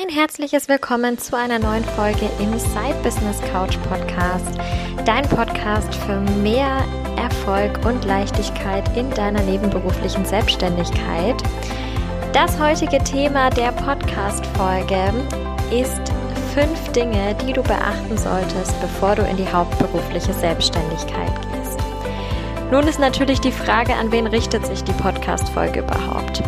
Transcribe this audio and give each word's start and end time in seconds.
Ein 0.00 0.10
herzliches 0.10 0.68
Willkommen 0.68 1.18
zu 1.18 1.36
einer 1.36 1.58
neuen 1.58 1.82
Folge 1.82 2.30
im 2.38 2.56
Side 2.56 2.94
Business 3.02 3.40
Couch 3.50 3.76
Podcast. 3.88 4.56
Dein 5.04 5.28
Podcast 5.28 5.92
für 5.92 6.20
mehr 6.40 6.84
Erfolg 7.16 7.84
und 7.84 8.04
Leichtigkeit 8.04 8.96
in 8.96 9.10
deiner 9.10 9.42
nebenberuflichen 9.42 10.24
Selbstständigkeit. 10.24 11.42
Das 12.32 12.60
heutige 12.60 13.02
Thema 13.02 13.50
der 13.50 13.72
Podcast-Folge 13.72 15.12
ist 15.72 16.12
fünf 16.54 16.92
Dinge, 16.92 17.34
die 17.44 17.52
du 17.52 17.62
beachten 17.64 18.16
solltest, 18.16 18.80
bevor 18.80 19.16
du 19.16 19.22
in 19.22 19.36
die 19.36 19.48
hauptberufliche 19.48 20.32
Selbstständigkeit 20.32 21.32
gehst. 21.50 21.80
Nun 22.70 22.86
ist 22.86 23.00
natürlich 23.00 23.40
die 23.40 23.50
Frage, 23.50 23.94
an 23.94 24.12
wen 24.12 24.28
richtet 24.28 24.64
sich 24.64 24.84
die 24.84 24.92
Podcast-Folge 24.92 25.80
überhaupt? 25.80 26.44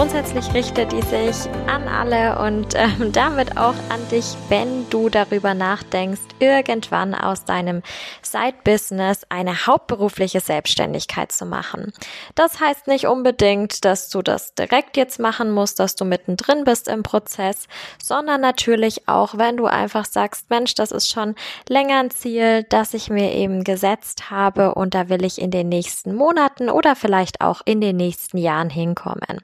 Grundsätzlich 0.00 0.54
richtet 0.54 0.92
die 0.92 1.02
sich 1.02 1.36
an 1.66 1.86
alle 1.86 2.38
und 2.38 2.74
ähm, 2.74 3.12
damit 3.12 3.58
auch 3.58 3.74
an 3.90 4.00
dich, 4.10 4.34
wenn 4.48 4.88
du 4.88 5.10
darüber 5.10 5.52
nachdenkst, 5.52 6.22
irgendwann 6.38 7.14
aus 7.14 7.44
deinem 7.44 7.82
Side-Business 8.22 9.26
eine 9.28 9.66
hauptberufliche 9.66 10.40
Selbstständigkeit 10.40 11.32
zu 11.32 11.44
machen. 11.44 11.92
Das 12.34 12.60
heißt 12.60 12.86
nicht 12.86 13.08
unbedingt, 13.08 13.84
dass 13.84 14.08
du 14.08 14.22
das 14.22 14.54
direkt 14.54 14.96
jetzt 14.96 15.20
machen 15.20 15.50
musst, 15.50 15.78
dass 15.78 15.96
du 15.96 16.06
mittendrin 16.06 16.64
bist 16.64 16.88
im 16.88 17.02
Prozess, 17.02 17.66
sondern 18.02 18.40
natürlich 18.40 19.06
auch, 19.06 19.36
wenn 19.36 19.58
du 19.58 19.66
einfach 19.66 20.06
sagst, 20.06 20.48
Mensch, 20.48 20.74
das 20.74 20.92
ist 20.92 21.10
schon 21.10 21.34
länger 21.68 22.00
ein 22.00 22.10
Ziel, 22.10 22.62
das 22.70 22.94
ich 22.94 23.10
mir 23.10 23.34
eben 23.34 23.64
gesetzt 23.64 24.30
habe 24.30 24.74
und 24.74 24.94
da 24.94 25.10
will 25.10 25.26
ich 25.26 25.38
in 25.38 25.50
den 25.50 25.68
nächsten 25.68 26.14
Monaten 26.14 26.70
oder 26.70 26.96
vielleicht 26.96 27.42
auch 27.42 27.60
in 27.66 27.82
den 27.82 27.98
nächsten 27.98 28.38
Jahren 28.38 28.70
hinkommen. 28.70 29.42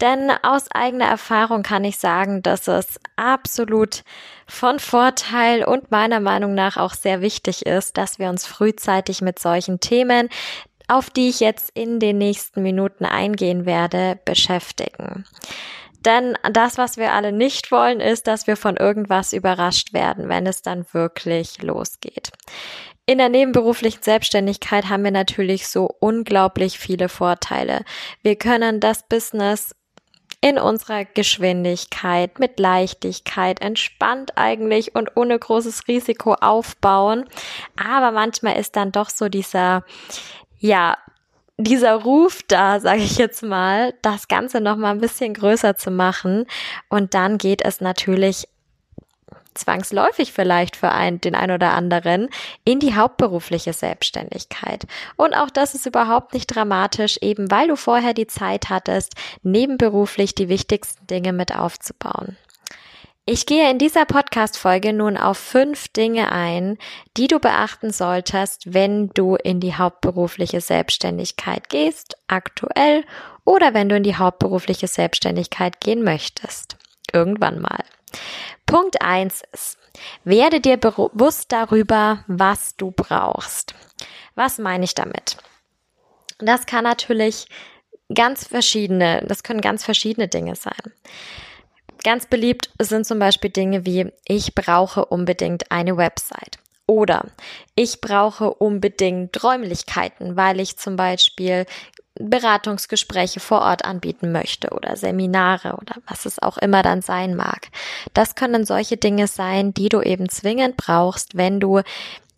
Denn 0.00 0.30
aus 0.42 0.70
eigener 0.70 1.06
Erfahrung 1.06 1.62
kann 1.62 1.84
ich 1.84 1.98
sagen, 1.98 2.42
dass 2.42 2.68
es 2.68 3.00
absolut 3.16 4.04
von 4.46 4.78
Vorteil 4.78 5.64
und 5.64 5.90
meiner 5.90 6.20
Meinung 6.20 6.54
nach 6.54 6.76
auch 6.76 6.94
sehr 6.94 7.20
wichtig 7.20 7.66
ist, 7.66 7.96
dass 7.98 8.18
wir 8.18 8.28
uns 8.28 8.46
frühzeitig 8.46 9.22
mit 9.22 9.40
solchen 9.40 9.80
Themen, 9.80 10.28
auf 10.86 11.10
die 11.10 11.28
ich 11.28 11.40
jetzt 11.40 11.70
in 11.74 11.98
den 11.98 12.18
nächsten 12.18 12.62
Minuten 12.62 13.04
eingehen 13.04 13.66
werde, 13.66 14.20
beschäftigen. 14.24 15.24
Denn 16.04 16.38
das, 16.52 16.78
was 16.78 16.96
wir 16.96 17.12
alle 17.12 17.32
nicht 17.32 17.72
wollen, 17.72 18.00
ist, 18.00 18.28
dass 18.28 18.46
wir 18.46 18.56
von 18.56 18.76
irgendwas 18.76 19.32
überrascht 19.32 19.92
werden, 19.92 20.28
wenn 20.28 20.46
es 20.46 20.62
dann 20.62 20.86
wirklich 20.92 21.60
losgeht. 21.60 22.30
In 23.04 23.18
der 23.18 23.30
nebenberuflichen 23.30 24.02
Selbstständigkeit 24.02 24.90
haben 24.90 25.02
wir 25.02 25.10
natürlich 25.10 25.66
so 25.66 25.90
unglaublich 25.98 26.78
viele 26.78 27.08
Vorteile. 27.08 27.82
Wir 28.22 28.36
können 28.36 28.80
das 28.80 29.08
Business 29.08 29.74
in 30.40 30.58
unserer 30.58 31.04
Geschwindigkeit, 31.04 32.38
mit 32.38 32.60
Leichtigkeit, 32.60 33.60
entspannt 33.60 34.32
eigentlich 34.36 34.94
und 34.94 35.16
ohne 35.16 35.38
großes 35.38 35.88
Risiko 35.88 36.34
aufbauen. 36.34 37.24
Aber 37.76 38.12
manchmal 38.12 38.56
ist 38.56 38.76
dann 38.76 38.92
doch 38.92 39.10
so 39.10 39.28
dieser, 39.28 39.84
ja, 40.58 40.96
dieser 41.56 41.96
Ruf 41.96 42.42
da, 42.46 42.78
sage 42.78 43.02
ich 43.02 43.18
jetzt 43.18 43.42
mal, 43.42 43.94
das 44.02 44.28
Ganze 44.28 44.60
noch 44.60 44.76
mal 44.76 44.92
ein 44.92 45.00
bisschen 45.00 45.34
größer 45.34 45.76
zu 45.76 45.90
machen. 45.90 46.46
Und 46.88 47.14
dann 47.14 47.36
geht 47.36 47.62
es 47.64 47.80
natürlich 47.80 48.46
zwangsläufig 49.58 50.32
vielleicht 50.32 50.76
für 50.76 50.90
einen, 50.90 51.20
den 51.20 51.34
ein 51.34 51.50
oder 51.50 51.72
anderen 51.72 52.28
in 52.64 52.80
die 52.80 52.94
hauptberufliche 52.94 53.72
Selbstständigkeit. 53.72 54.86
Und 55.16 55.34
auch 55.34 55.50
das 55.50 55.74
ist 55.74 55.86
überhaupt 55.86 56.34
nicht 56.34 56.46
dramatisch, 56.46 57.18
eben 57.20 57.50
weil 57.50 57.68
du 57.68 57.76
vorher 57.76 58.14
die 58.14 58.26
Zeit 58.26 58.70
hattest, 58.70 59.14
nebenberuflich 59.42 60.34
die 60.34 60.48
wichtigsten 60.48 61.06
Dinge 61.06 61.32
mit 61.32 61.54
aufzubauen. 61.54 62.36
Ich 63.30 63.44
gehe 63.44 63.70
in 63.70 63.76
dieser 63.76 64.06
Podcast-Folge 64.06 64.94
nun 64.94 65.18
auf 65.18 65.36
fünf 65.36 65.88
Dinge 65.88 66.32
ein, 66.32 66.78
die 67.18 67.26
du 67.26 67.38
beachten 67.38 67.92
solltest, 67.92 68.72
wenn 68.72 69.10
du 69.10 69.36
in 69.36 69.60
die 69.60 69.74
hauptberufliche 69.74 70.62
Selbstständigkeit 70.62 71.68
gehst, 71.68 72.16
aktuell 72.26 73.04
oder 73.44 73.74
wenn 73.74 73.90
du 73.90 73.96
in 73.96 74.02
die 74.02 74.16
hauptberufliche 74.16 74.86
Selbstständigkeit 74.86 75.78
gehen 75.78 76.04
möchtest. 76.04 76.78
Irgendwann 77.12 77.60
mal. 77.60 77.84
Punkt 78.68 79.00
eins 79.00 79.42
ist, 79.52 79.78
werde 80.24 80.60
dir 80.60 80.76
bewusst 80.76 81.50
darüber, 81.52 82.22
was 82.26 82.76
du 82.76 82.90
brauchst. 82.90 83.74
Was 84.34 84.58
meine 84.58 84.84
ich 84.84 84.94
damit? 84.94 85.38
Das 86.38 86.66
kann 86.66 86.84
natürlich 86.84 87.46
ganz 88.14 88.46
verschiedene, 88.46 89.24
das 89.26 89.42
können 89.42 89.62
ganz 89.62 89.84
verschiedene 89.84 90.28
Dinge 90.28 90.54
sein. 90.54 90.92
Ganz 92.04 92.26
beliebt 92.26 92.70
sind 92.78 93.06
zum 93.06 93.18
Beispiel 93.18 93.50
Dinge 93.50 93.86
wie, 93.86 94.12
ich 94.26 94.54
brauche 94.54 95.06
unbedingt 95.06 95.72
eine 95.72 95.96
Website. 95.96 96.58
Oder 96.86 97.26
ich 97.74 98.02
brauche 98.02 98.52
unbedingt 98.52 99.42
Räumlichkeiten, 99.42 100.36
weil 100.36 100.60
ich 100.60 100.76
zum 100.76 100.96
Beispiel 100.96 101.64
Beratungsgespräche 102.18 103.40
vor 103.40 103.60
Ort 103.60 103.84
anbieten 103.84 104.32
möchte 104.32 104.70
oder 104.70 104.96
Seminare 104.96 105.74
oder 105.74 105.96
was 106.06 106.26
es 106.26 106.40
auch 106.40 106.58
immer 106.58 106.82
dann 106.82 107.02
sein 107.02 107.34
mag. 107.34 107.68
Das 108.14 108.34
können 108.34 108.64
solche 108.64 108.96
Dinge 108.96 109.26
sein, 109.26 109.72
die 109.72 109.88
du 109.88 110.00
eben 110.00 110.28
zwingend 110.28 110.76
brauchst, 110.76 111.36
wenn 111.36 111.60
du 111.60 111.82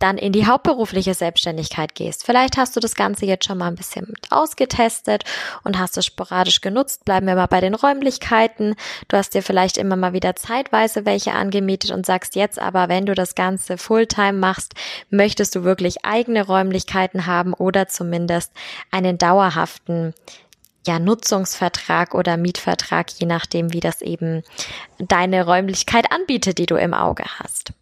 dann 0.00 0.19
in 0.19 0.33
die 0.33 0.47
hauptberufliche 0.47 1.15
Selbstständigkeit 1.15 1.94
gehst. 1.94 2.25
Vielleicht 2.27 2.56
hast 2.56 2.75
du 2.75 2.81
das 2.81 2.94
Ganze 2.94 3.27
jetzt 3.27 3.47
schon 3.47 3.59
mal 3.59 3.69
ein 3.69 3.77
bisschen 3.77 4.15
ausgetestet 4.31 5.25
und 5.62 5.78
hast 5.78 5.97
es 5.97 6.06
sporadisch 6.06 6.61
genutzt. 6.61 7.05
Bleiben 7.05 7.27
wir 7.27 7.37
mal 7.37 7.47
bei 7.47 7.61
den 7.61 7.75
Räumlichkeiten. 7.75 8.75
Du 9.09 9.16
hast 9.16 9.34
dir 9.34 9.43
vielleicht 9.43 9.78
immer 9.78 9.97
mal 9.97 10.12
wieder 10.12 10.34
zeitweise 10.34 11.05
welche 11.05 11.33
angemietet 11.33 11.93
und 11.93 12.06
sagst 12.06 12.34
jetzt 12.34 12.59
aber, 12.59 12.89
wenn 12.89 13.06
du 13.06 13.15
das 13.15 13.34
Ganze 13.34 13.78
Fulltime 13.78 14.33
machst, 14.33 14.75
möchtest 15.10 15.55
du 15.55 15.62
wirklich 15.65 16.05
eigene 16.05 16.44
Räumlichkeiten 16.44 17.27
haben 17.27 17.53
oder 17.53 17.87
zumindest 17.87 18.53
einen 18.91 19.19
dauerhaften 19.19 20.15
ja, 20.87 20.99
Nutzungsvertrag 20.99 22.15
oder 22.15 22.39
Mietvertrag, 22.39 23.10
je 23.19 23.27
nachdem, 23.27 23.72
wie 23.72 23.81
das 23.81 24.00
eben 24.00 24.43
deine 24.99 25.44
Räumlichkeit 25.44 26.10
anbietet, 26.10 26.59
die 26.59 26.66
du 26.66 26.77
im 26.77 26.94
Auge 26.94 27.25
hast. 27.39 27.72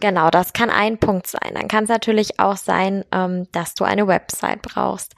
Genau, 0.00 0.30
das 0.30 0.52
kann 0.52 0.70
ein 0.70 0.98
Punkt 0.98 1.26
sein. 1.26 1.52
Dann 1.54 1.68
kann 1.68 1.84
es 1.84 1.90
natürlich 1.90 2.38
auch 2.38 2.56
sein, 2.56 3.04
ähm, 3.12 3.46
dass 3.52 3.74
du 3.74 3.84
eine 3.84 4.06
Website 4.06 4.62
brauchst. 4.62 5.14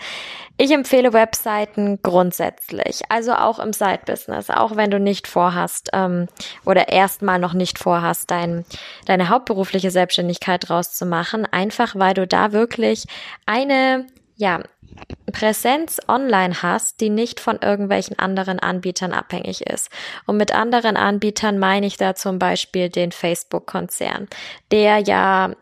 Ich 0.56 0.72
empfehle 0.72 1.12
Webseiten 1.12 2.00
grundsätzlich, 2.03 3.03
also 3.09 3.33
auch 3.33 3.59
im 3.59 3.72
Side-Business, 3.72 4.50
auch 4.50 4.77
wenn 4.77 4.91
du 4.91 4.99
nicht 4.99 5.28
vorhast 5.28 5.91
ähm, 5.93 6.27
oder 6.65 6.88
erstmal 6.88 7.38
noch 7.38 7.55
nicht 7.55 7.78
vorhast, 7.78 8.31
dein, 8.31 8.65
deine 9.06 9.28
hauptberufliche 9.28 9.91
Selbstständigkeit 9.91 10.69
draus 10.69 10.94
zu 10.94 11.06
machen, 11.06 11.47
einfach 11.47 11.94
weil 11.94 12.15
du 12.15 12.27
da 12.27 12.53
wirklich 12.53 13.05
eine 13.47 14.06
ja, 14.38 14.62
Präsenz 15.32 16.00
online 16.09 16.62
hast, 16.62 17.00
die 17.00 17.10
nicht 17.10 17.41
von 17.41 17.59
irgendwelchen 17.59 18.19
anderen 18.19 18.59
Anbietern 18.59 19.12
abhängig 19.12 19.62
ist. 19.62 19.91
Und 20.26 20.37
mit 20.37 20.54
anderen 20.54 20.97
Anbietern 20.97 21.59
meine 21.59 21.87
ich 21.87 21.97
da 21.97 22.15
zum 22.15 22.38
Beispiel 22.38 22.88
den 22.88 23.12
Facebook-Konzern, 23.12 24.28
der 24.71 24.99
ja 24.99 25.53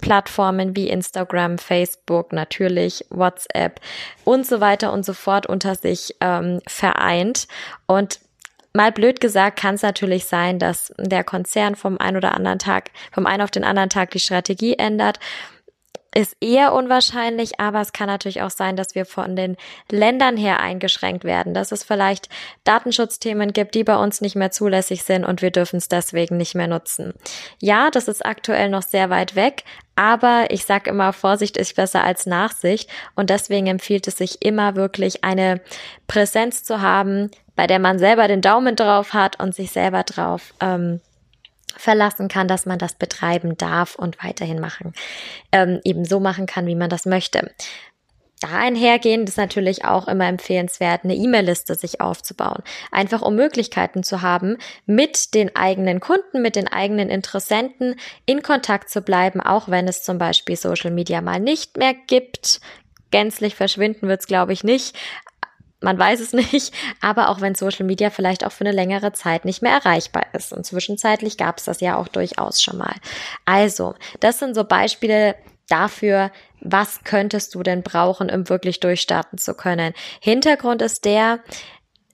Plattformen 0.00 0.76
wie 0.76 0.88
Instagram, 0.88 1.58
Facebook, 1.58 2.32
natürlich 2.32 3.04
WhatsApp 3.10 3.80
und 4.24 4.46
so 4.46 4.60
weiter 4.60 4.92
und 4.92 5.04
so 5.04 5.12
fort 5.12 5.46
unter 5.46 5.74
sich 5.74 6.14
ähm, 6.20 6.60
vereint. 6.66 7.48
Und 7.86 8.20
mal 8.72 8.92
blöd 8.92 9.20
gesagt 9.20 9.58
kann 9.58 9.76
es 9.76 9.82
natürlich 9.82 10.26
sein, 10.26 10.58
dass 10.58 10.92
der 10.98 11.24
Konzern 11.24 11.74
vom 11.74 11.98
einen 11.98 12.16
oder 12.16 12.34
anderen 12.34 12.58
Tag, 12.58 12.90
vom 13.12 13.26
einen 13.26 13.42
auf 13.42 13.50
den 13.50 13.64
anderen 13.64 13.90
Tag 13.90 14.10
die 14.10 14.20
Strategie 14.20 14.74
ändert 14.74 15.18
ist 16.14 16.36
eher 16.40 16.72
unwahrscheinlich, 16.72 17.60
aber 17.60 17.80
es 17.80 17.92
kann 17.92 18.06
natürlich 18.06 18.42
auch 18.42 18.50
sein, 18.50 18.76
dass 18.76 18.94
wir 18.94 19.04
von 19.04 19.34
den 19.34 19.56
Ländern 19.90 20.36
her 20.36 20.60
eingeschränkt 20.60 21.24
werden, 21.24 21.54
dass 21.54 21.72
es 21.72 21.82
vielleicht 21.82 22.28
Datenschutzthemen 22.62 23.52
gibt, 23.52 23.74
die 23.74 23.84
bei 23.84 23.96
uns 23.96 24.20
nicht 24.20 24.36
mehr 24.36 24.50
zulässig 24.50 25.02
sind 25.02 25.24
und 25.24 25.42
wir 25.42 25.50
dürfen 25.50 25.76
es 25.76 25.88
deswegen 25.88 26.36
nicht 26.36 26.54
mehr 26.54 26.68
nutzen. 26.68 27.14
Ja, 27.60 27.90
das 27.90 28.08
ist 28.08 28.24
aktuell 28.24 28.68
noch 28.68 28.82
sehr 28.82 29.10
weit 29.10 29.34
weg, 29.34 29.64
aber 29.96 30.46
ich 30.50 30.64
sage 30.64 30.90
immer, 30.90 31.12
Vorsicht 31.12 31.56
ist 31.56 31.76
besser 31.76 32.04
als 32.04 32.26
Nachsicht 32.26 32.88
und 33.14 33.30
deswegen 33.30 33.66
empfiehlt 33.66 34.06
es 34.06 34.16
sich 34.16 34.42
immer 34.42 34.76
wirklich 34.76 35.24
eine 35.24 35.60
Präsenz 36.06 36.62
zu 36.62 36.80
haben, 36.80 37.30
bei 37.56 37.66
der 37.66 37.78
man 37.78 37.98
selber 37.98 38.28
den 38.28 38.40
Daumen 38.40 38.76
drauf 38.76 39.14
hat 39.14 39.40
und 39.40 39.54
sich 39.54 39.70
selber 39.70 40.02
drauf 40.02 40.54
ähm, 40.60 41.00
verlassen 41.76 42.28
kann, 42.28 42.48
dass 42.48 42.66
man 42.66 42.78
das 42.78 42.94
betreiben 42.94 43.56
darf 43.56 43.94
und 43.94 44.22
weiterhin 44.22 44.60
machen, 44.60 44.92
ähm, 45.52 45.80
eben 45.84 46.04
so 46.04 46.20
machen 46.20 46.46
kann, 46.46 46.66
wie 46.66 46.74
man 46.74 46.90
das 46.90 47.06
möchte. 47.06 47.50
Da 48.40 48.58
einhergehend 48.58 49.26
ist 49.28 49.38
natürlich 49.38 49.86
auch 49.86 50.06
immer 50.06 50.26
empfehlenswert, 50.26 51.04
eine 51.04 51.14
E-Mail-Liste 51.14 51.76
sich 51.76 52.02
aufzubauen. 52.02 52.62
Einfach 52.90 53.22
um 53.22 53.36
Möglichkeiten 53.36 54.02
zu 54.02 54.20
haben, 54.20 54.58
mit 54.84 55.32
den 55.34 55.56
eigenen 55.56 56.00
Kunden, 56.00 56.42
mit 56.42 56.54
den 56.54 56.68
eigenen 56.68 57.08
Interessenten 57.08 57.94
in 58.26 58.42
Kontakt 58.42 58.90
zu 58.90 59.00
bleiben, 59.00 59.40
auch 59.40 59.70
wenn 59.70 59.88
es 59.88 60.02
zum 60.02 60.18
Beispiel 60.18 60.56
Social 60.56 60.90
Media 60.90 61.22
mal 61.22 61.40
nicht 61.40 61.78
mehr 61.78 61.94
gibt. 61.94 62.60
Gänzlich 63.10 63.54
verschwinden 63.54 64.08
wird 64.08 64.20
es, 64.20 64.26
glaube 64.26 64.52
ich, 64.52 64.62
nicht 64.62 64.94
man 65.84 65.98
weiß 65.98 66.20
es 66.20 66.32
nicht, 66.52 66.74
aber 67.00 67.28
auch 67.28 67.40
wenn 67.40 67.54
Social 67.54 67.86
Media 67.86 68.10
vielleicht 68.10 68.44
auch 68.44 68.52
für 68.52 68.64
eine 68.64 68.72
längere 68.72 69.12
Zeit 69.12 69.44
nicht 69.44 69.62
mehr 69.62 69.72
erreichbar 69.72 70.24
ist. 70.32 70.52
Und 70.52 70.66
zwischenzeitlich 70.66 71.36
gab 71.36 71.58
es 71.58 71.64
das 71.64 71.80
ja 71.80 71.96
auch 71.96 72.08
durchaus 72.08 72.60
schon 72.62 72.78
mal. 72.78 72.94
Also, 73.44 73.94
das 74.20 74.38
sind 74.38 74.54
so 74.54 74.64
Beispiele 74.64 75.36
dafür, 75.68 76.30
was 76.60 77.04
könntest 77.04 77.54
du 77.54 77.62
denn 77.62 77.82
brauchen, 77.82 78.30
um 78.30 78.48
wirklich 78.48 78.80
durchstarten 78.80 79.38
zu 79.38 79.54
können. 79.54 79.92
Hintergrund 80.20 80.82
ist 80.82 81.04
der, 81.04 81.40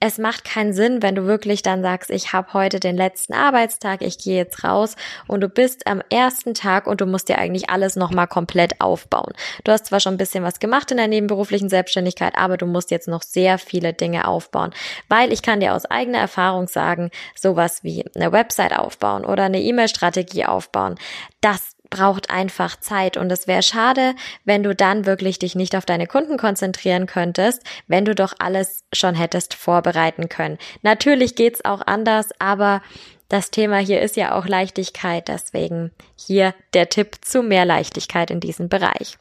es 0.00 0.17
macht 0.17 0.44
keinen 0.44 0.73
Sinn, 0.73 1.02
wenn 1.02 1.14
du 1.14 1.26
wirklich 1.26 1.61
dann 1.62 1.82
sagst, 1.82 2.11
ich 2.11 2.32
habe 2.32 2.55
heute 2.55 2.81
den 2.81 2.97
letzten 2.97 3.35
Arbeitstag, 3.35 4.00
ich 4.00 4.17
gehe 4.17 4.38
jetzt 4.38 4.64
raus 4.64 4.97
und 5.29 5.43
du 5.43 5.49
bist 5.49 5.87
am 5.87 6.02
ersten 6.08 6.55
Tag 6.55 6.87
und 6.87 7.02
du 7.02 7.06
musst 7.06 7.29
dir 7.29 7.37
eigentlich 7.37 7.69
alles 7.69 7.97
nochmal 7.97 8.26
komplett 8.26 8.81
aufbauen. 8.81 9.35
Du 9.64 9.73
hast 9.73 9.87
zwar 9.87 10.00
schon 10.00 10.14
ein 10.14 10.19
bisschen 10.19 10.43
was 10.43 10.58
gemacht 10.58 10.91
in 10.91 10.97
der 10.97 11.06
nebenberuflichen 11.06 11.69
Selbstständigkeit, 11.69 12.37
aber 12.37 12.56
du 12.56 12.64
musst 12.64 12.91
jetzt 12.91 13.08
noch 13.08 13.23
sehr 13.23 13.58
viele 13.58 13.93
Dinge 13.93 14.26
aufbauen, 14.26 14.73
weil 15.08 15.32
ich 15.32 15.43
kann 15.43 15.61
dir 15.61 15.75
aus 15.75 15.85
eigener 15.85 16.19
Erfahrung 16.19 16.67
sagen, 16.67 17.11
sowas 17.38 17.85
wie 17.85 18.05
eine 18.17 18.32
Website 18.32 18.79
aufbauen 18.79 19.26
oder 19.26 19.44
eine 19.44 19.61
E-Mail-Strategie 19.61 20.47
aufbauen, 20.47 20.94
das 21.43 21.76
braucht 21.90 22.31
einfach 22.31 22.78
Zeit 22.78 23.16
und 23.16 23.31
es 23.31 23.46
wäre 23.46 23.62
schade, 23.62 24.14
wenn 24.44 24.62
du 24.62 24.75
dann 24.75 25.06
wirklich 25.06 25.38
dich 25.38 25.54
nicht 25.54 25.76
auf 25.76 25.84
deine 25.84 26.06
Kunden 26.06 26.38
konzentrieren 26.38 27.06
könntest, 27.06 27.62
wenn 27.88 28.04
du 28.04 28.14
doch 28.14 28.34
alles 28.38 28.84
schon 28.92 29.14
hättest 29.14 29.54
vorbereiten 29.54 30.28
können. 30.28 30.58
Natürlich 30.82 31.34
geht's 31.34 31.64
auch 31.64 31.82
anders, 31.87 32.31
aber 32.38 32.81
das 33.28 33.50
Thema 33.50 33.78
hier 33.78 34.00
ist 34.00 34.16
ja 34.16 34.34
auch 34.34 34.46
Leichtigkeit, 34.46 35.28
deswegen 35.28 35.92
hier 36.16 36.54
der 36.75 36.88
Tipp 36.88 37.19
zu 37.20 37.42
mehr 37.42 37.64
Leichtigkeit 37.64 38.31
in 38.31 38.40
diesem 38.40 38.69
Bereich. 38.69 39.19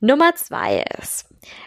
Nummer 0.00 0.34
zwei 0.34 0.84
ist, 1.00 1.26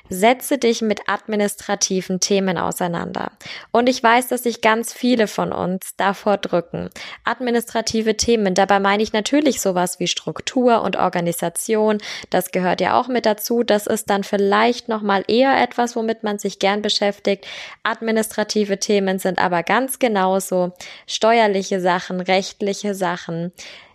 Setze 0.10 0.58
dich 0.58 0.82
mit 0.82 1.02
administrativen 1.08 2.20
Themen 2.20 2.58
auseinander. 2.58 3.32
Und 3.72 3.90
ich 3.90 4.02
weiß, 4.04 4.28
dass 4.28 4.44
sich 4.44 4.62
ganz 4.62 4.94
viele 4.94 5.28
von 5.28 5.52
uns 5.52 5.96
davor 5.98 6.38
drücken. 6.38 6.90
Administrative 7.24 8.16
Themen, 8.16 8.54
dabei 8.54 8.80
meine 8.80 9.02
ich 9.02 9.14
natürlich 9.14 9.62
sowas 9.62 10.00
wie 10.00 10.08
Struktur 10.08 10.82
und 10.82 10.96
Organisation. 10.98 11.98
Das 12.30 12.52
gehört 12.52 12.82
ja 12.82 13.00
auch 13.00 13.08
mit 13.08 13.26
dazu. 13.26 13.64
Das 13.64 13.88
ist 13.88 14.10
dann 14.10 14.24
vielleicht 14.24 14.90
nochmal 14.90 15.24
eher 15.28 15.62
etwas, 15.62 15.96
womit 15.96 16.24
man 16.24 16.38
sich 16.38 16.60
gern 16.60 16.82
beschäftigt. 16.82 17.48
Administrative 17.84 18.80
Themen 18.80 19.20
sind 19.20 19.40
aber 19.40 19.64
ganz 19.64 20.00
genauso 20.00 20.74
steuerliche 21.08 21.80
Sachen, 21.80 22.20
rechtliche 22.22 22.94
Sachen, 22.94 23.52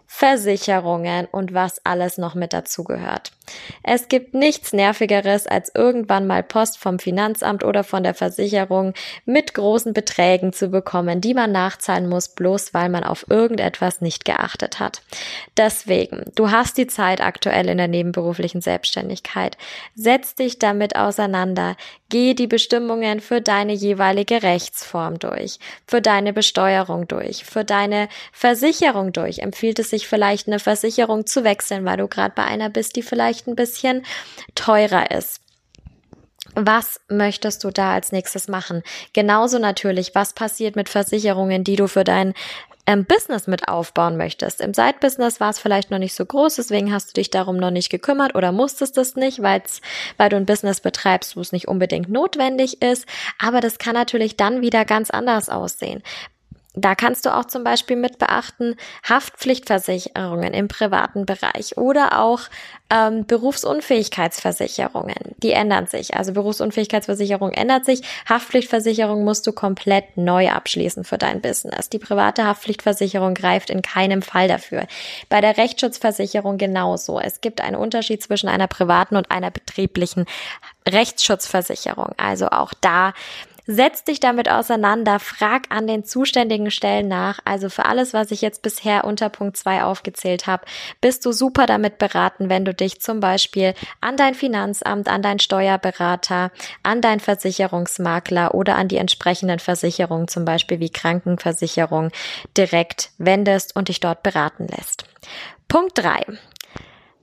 Versicherungen 0.06 1.26
und 1.26 1.54
was 1.54 1.84
alles 1.84 2.18
noch 2.18 2.34
mit 2.34 2.52
dazugehört. 2.52 3.32
Es 3.82 4.08
gibt 4.08 4.34
nichts 4.34 4.72
Nervigeres, 4.72 5.46
als 5.46 5.72
irgendwann 5.74 6.26
mal 6.26 6.42
Post 6.42 6.78
vom 6.78 6.98
Finanzamt 6.98 7.64
oder 7.64 7.84
von 7.84 8.02
der 8.02 8.14
Versicherung 8.14 8.94
mit 9.24 9.54
großen 9.54 9.92
Beträgen 9.92 10.52
zu 10.52 10.68
bekommen, 10.68 11.20
die 11.20 11.34
man 11.34 11.52
nachzahlen 11.52 12.08
muss, 12.08 12.28
bloß 12.28 12.74
weil 12.74 12.88
man 12.88 13.04
auf 13.04 13.26
irgendetwas 13.28 14.00
nicht 14.00 14.24
geachtet 14.24 14.80
hat. 14.80 15.02
Deswegen, 15.56 16.24
du 16.34 16.50
hast 16.50 16.78
die 16.78 16.86
Zeit 16.86 17.20
aktuell 17.20 17.68
in 17.68 17.78
der 17.78 17.88
nebenberuflichen 17.88 18.60
Selbstständigkeit. 18.60 19.56
Setz 19.94 20.34
dich 20.34 20.58
damit 20.58 20.96
auseinander. 20.96 21.76
Geh 22.10 22.32
die 22.32 22.46
Bestimmungen 22.46 23.20
für 23.20 23.42
deine 23.42 23.74
jeweilige 23.74 24.42
Rechtsform 24.42 25.18
durch, 25.18 25.58
für 25.86 26.00
deine 26.00 26.32
Besteuerung 26.32 27.06
durch, 27.06 27.44
für 27.44 27.64
deine 27.64 28.08
Versicherung 28.32 29.12
durch. 29.12 29.40
Empfiehlt 29.40 29.78
es 29.78 29.90
sich 29.90 30.08
vielleicht 30.08 30.46
eine 30.46 30.58
Versicherung 30.58 31.26
zu 31.26 31.44
wechseln, 31.44 31.84
weil 31.84 31.98
du 31.98 32.08
gerade 32.08 32.32
bei 32.34 32.44
einer 32.44 32.70
bist, 32.70 32.96
die 32.96 33.02
vielleicht 33.02 33.37
ein 33.46 33.56
bisschen 33.56 34.04
teurer 34.54 35.10
ist. 35.10 35.40
Was 36.54 37.00
möchtest 37.08 37.62
du 37.62 37.70
da 37.70 37.92
als 37.94 38.10
nächstes 38.10 38.48
machen? 38.48 38.82
Genauso 39.12 39.58
natürlich, 39.58 40.14
was 40.14 40.32
passiert 40.32 40.76
mit 40.76 40.88
Versicherungen, 40.88 41.62
die 41.62 41.76
du 41.76 41.86
für 41.86 42.04
dein 42.04 42.34
ähm, 42.88 43.04
Business 43.04 43.46
mit 43.46 43.68
aufbauen 43.68 44.16
möchtest. 44.16 44.62
Im 44.62 44.72
Side-Business 44.72 45.40
war 45.40 45.50
es 45.50 45.58
vielleicht 45.58 45.90
noch 45.90 45.98
nicht 45.98 46.14
so 46.14 46.24
groß, 46.24 46.56
deswegen 46.56 46.90
hast 46.92 47.10
du 47.10 47.12
dich 47.12 47.28
darum 47.28 47.58
noch 47.58 47.70
nicht 47.70 47.90
gekümmert 47.90 48.34
oder 48.34 48.50
musstest 48.50 48.96
es 48.96 49.14
nicht, 49.14 49.42
weil's, 49.42 49.82
weil 50.16 50.30
du 50.30 50.36
ein 50.36 50.46
Business 50.46 50.80
betreibst, 50.80 51.36
wo 51.36 51.40
es 51.42 51.52
nicht 51.52 51.68
unbedingt 51.68 52.08
notwendig 52.08 52.80
ist. 52.80 53.06
Aber 53.38 53.60
das 53.60 53.76
kann 53.76 53.94
natürlich 53.94 54.38
dann 54.38 54.62
wieder 54.62 54.86
ganz 54.86 55.10
anders 55.10 55.50
aussehen. 55.50 56.02
Da 56.80 56.94
kannst 56.94 57.26
du 57.26 57.34
auch 57.34 57.44
zum 57.44 57.64
Beispiel 57.64 57.96
mit 57.96 58.18
beachten 58.18 58.76
Haftpflichtversicherungen 59.08 60.54
im 60.54 60.68
privaten 60.68 61.26
Bereich 61.26 61.76
oder 61.76 62.20
auch 62.20 62.40
ähm, 62.90 63.26
Berufsunfähigkeitsversicherungen. 63.26 65.34
Die 65.42 65.52
ändern 65.52 65.86
sich. 65.86 66.14
Also 66.14 66.32
Berufsunfähigkeitsversicherung 66.32 67.52
ändert 67.52 67.84
sich. 67.84 68.02
Haftpflichtversicherung 68.28 69.24
musst 69.24 69.46
du 69.46 69.52
komplett 69.52 70.16
neu 70.16 70.48
abschließen 70.48 71.04
für 71.04 71.18
dein 71.18 71.40
Business. 71.40 71.90
Die 71.90 71.98
private 71.98 72.46
Haftpflichtversicherung 72.46 73.34
greift 73.34 73.70
in 73.70 73.82
keinem 73.82 74.22
Fall 74.22 74.48
dafür. 74.48 74.86
Bei 75.28 75.40
der 75.40 75.58
Rechtsschutzversicherung 75.58 76.56
genauso. 76.56 77.20
Es 77.20 77.40
gibt 77.40 77.60
einen 77.60 77.76
Unterschied 77.76 78.22
zwischen 78.22 78.48
einer 78.48 78.68
privaten 78.68 79.16
und 79.16 79.30
einer 79.30 79.50
betrieblichen 79.50 80.24
Rechtsschutzversicherung. 80.88 82.12
Also 82.16 82.48
auch 82.48 82.72
da 82.80 83.12
Setz 83.70 84.02
dich 84.02 84.18
damit 84.18 84.50
auseinander, 84.50 85.18
frag 85.20 85.64
an 85.68 85.86
den 85.86 86.02
zuständigen 86.02 86.70
Stellen 86.70 87.06
nach. 87.06 87.38
Also 87.44 87.68
für 87.68 87.84
alles, 87.84 88.14
was 88.14 88.30
ich 88.30 88.40
jetzt 88.40 88.62
bisher 88.62 89.04
unter 89.04 89.28
Punkt 89.28 89.58
2 89.58 89.84
aufgezählt 89.84 90.46
habe, 90.46 90.64
bist 91.02 91.26
du 91.26 91.32
super 91.32 91.66
damit 91.66 91.98
beraten, 91.98 92.48
wenn 92.48 92.64
du 92.64 92.72
dich 92.72 93.02
zum 93.02 93.20
Beispiel 93.20 93.74
an 94.00 94.16
dein 94.16 94.32
Finanzamt, 94.32 95.06
an 95.06 95.20
dein 95.20 95.38
Steuerberater, 95.38 96.50
an 96.82 97.02
dein 97.02 97.20
Versicherungsmakler 97.20 98.54
oder 98.54 98.76
an 98.76 98.88
die 98.88 98.96
entsprechenden 98.96 99.58
Versicherungen, 99.58 100.28
zum 100.28 100.46
Beispiel 100.46 100.80
wie 100.80 100.88
Krankenversicherung, 100.88 102.10
direkt 102.56 103.10
wendest 103.18 103.76
und 103.76 103.88
dich 103.88 104.00
dort 104.00 104.22
beraten 104.22 104.66
lässt. 104.66 105.04
Punkt 105.68 105.98
3. 105.98 106.24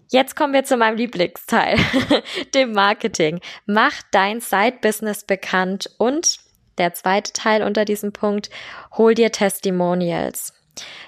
Jetzt 0.10 0.36
kommen 0.36 0.54
wir 0.54 0.63
zu 0.63 0.78
meinem 0.78 0.98
Lieblingsteil, 0.98 1.78
dem 2.54 2.74
Marketing. 2.74 3.40
Mach 3.66 3.94
dein 4.12 4.40
Side-Business 4.40 5.24
bekannt 5.24 5.90
und 5.98 6.38
der 6.78 6.94
zweite 6.94 7.34
Teil 7.34 7.63
unter 7.63 7.86
diesem 7.86 8.12
Punkt, 8.12 8.50
hol 8.98 9.13
dir 9.13 9.31
Testimonials. 9.31 10.54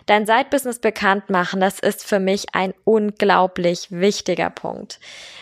Dein 0.05 0.25
Side-Business 0.25 0.79
bekannt 0.79 1.29
machen, 1.29 1.59
das 1.59 1.79
ist 1.79 2.05
für 2.05 2.19
mich 2.19 2.45
ein 2.53 2.73
unglaublich 2.85 3.87
wichtiger 3.91 4.49
Punkt 4.49 4.99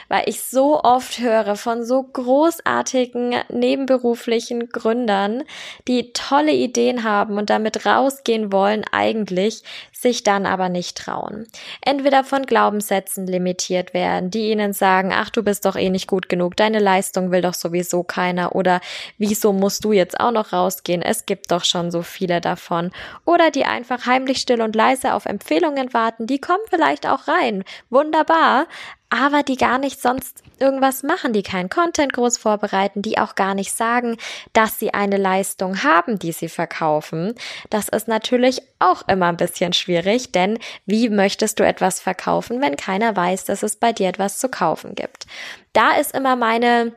weil 0.08 0.24
ich 0.28 0.42
so 0.42 0.82
oft 0.82 1.20
höre 1.20 1.56
von 1.56 1.84
so 1.86 2.04
großartigen 2.04 3.36
nebenberuflichen 3.50 4.70
Gründern, 4.70 5.44
die 5.88 6.14
tolle 6.14 6.54
Ideen 6.54 7.04
haben 7.04 7.38
und 7.38 7.50
damit 7.50 7.86
rausgehen 7.86 8.52
wollen 8.52 8.86
eigentlich, 8.92 9.64
sich 10.06 10.22
dann 10.22 10.46
aber 10.46 10.70
nicht 10.70 10.98
trauen. 10.98 11.48
Entweder 11.82 12.24
von 12.24 12.46
Glaubenssätzen 12.46 13.26
limitiert 13.26 13.96
werden, 13.96 14.30
die 14.30 14.52
ihnen 14.52 14.72
sagen, 14.72 15.12
ach, 15.12 15.32
du 15.32 15.42
bist 15.42 15.66
doch 15.66 15.76
eh 15.76 15.90
nicht 15.90 16.06
gut 16.08 16.30
genug, 16.30 16.56
deine 16.56 16.78
Leistung 16.78 17.32
will 17.32 17.42
doch 17.42 17.56
sowieso 17.56 18.04
keiner 18.04 18.56
oder 18.56 18.82
wieso 19.18 19.52
musst 19.52 19.84
du 19.84 19.94
jetzt 19.94 20.20
auch 20.20 20.30
noch 20.30 20.54
rausgehen, 20.54 21.02
es 21.02 21.26
gibt 21.26 21.52
doch 21.52 21.64
schon 21.64 21.90
so 21.90 22.04
viele 22.04 22.40
davon. 22.40 22.92
Oder 23.26 23.50
die 23.50 23.66
einfach 23.66 24.06
heimlich 24.06 24.38
still 24.38 24.62
und 24.62 24.76
leise 24.76 25.16
auf 25.16 25.26
Empfehlungen 25.26 25.92
warten, 25.92 26.28
die 26.28 26.40
kommen 26.40 26.64
vielleicht 26.70 27.08
auch 27.08 27.28
rein. 27.28 27.64
Wunderbar, 27.90 28.68
aber 29.10 29.44
die 29.44 29.56
gar 29.56 29.78
nicht 29.78 30.02
sonst 30.02 30.44
irgendwas 30.60 31.04
machen, 31.04 31.32
die 31.34 31.44
keinen 31.44 31.70
Content 31.70 32.14
groß 32.14 32.38
vorbereiten, 32.38 33.02
die 33.02 33.18
auch 33.18 33.36
gar 33.36 33.54
nicht 33.54 33.72
sagen, 33.72 34.18
dass 34.54 34.80
sie 34.80 34.94
eine 34.94 35.18
Leistung 35.18 35.84
haben, 35.84 36.20
die 36.20 36.32
sie 36.32 36.50
verkaufen. 36.50 37.36
Das 37.70 37.90
ist 37.90 38.08
natürlich 38.08 38.62
auch 38.80 39.08
immer 39.08 39.28
ein 39.28 39.38
bisschen 39.38 39.74
schwierig, 39.74 39.95
denn 40.32 40.60
wie 40.86 41.10
möchtest 41.10 41.60
du 41.60 41.66
etwas 41.66 42.00
verkaufen, 42.00 42.62
wenn 42.62 42.78
keiner 42.78 43.16
weiß, 43.16 43.46
dass 43.46 43.64
es 43.64 43.76
bei 43.78 43.94
dir 43.94 44.10
etwas 44.10 44.38
zu 44.38 44.50
kaufen 44.50 44.96
gibt? 44.96 45.26
Da 45.74 45.92
ist 45.98 46.14
immer 46.14 46.36
meine 46.36 46.94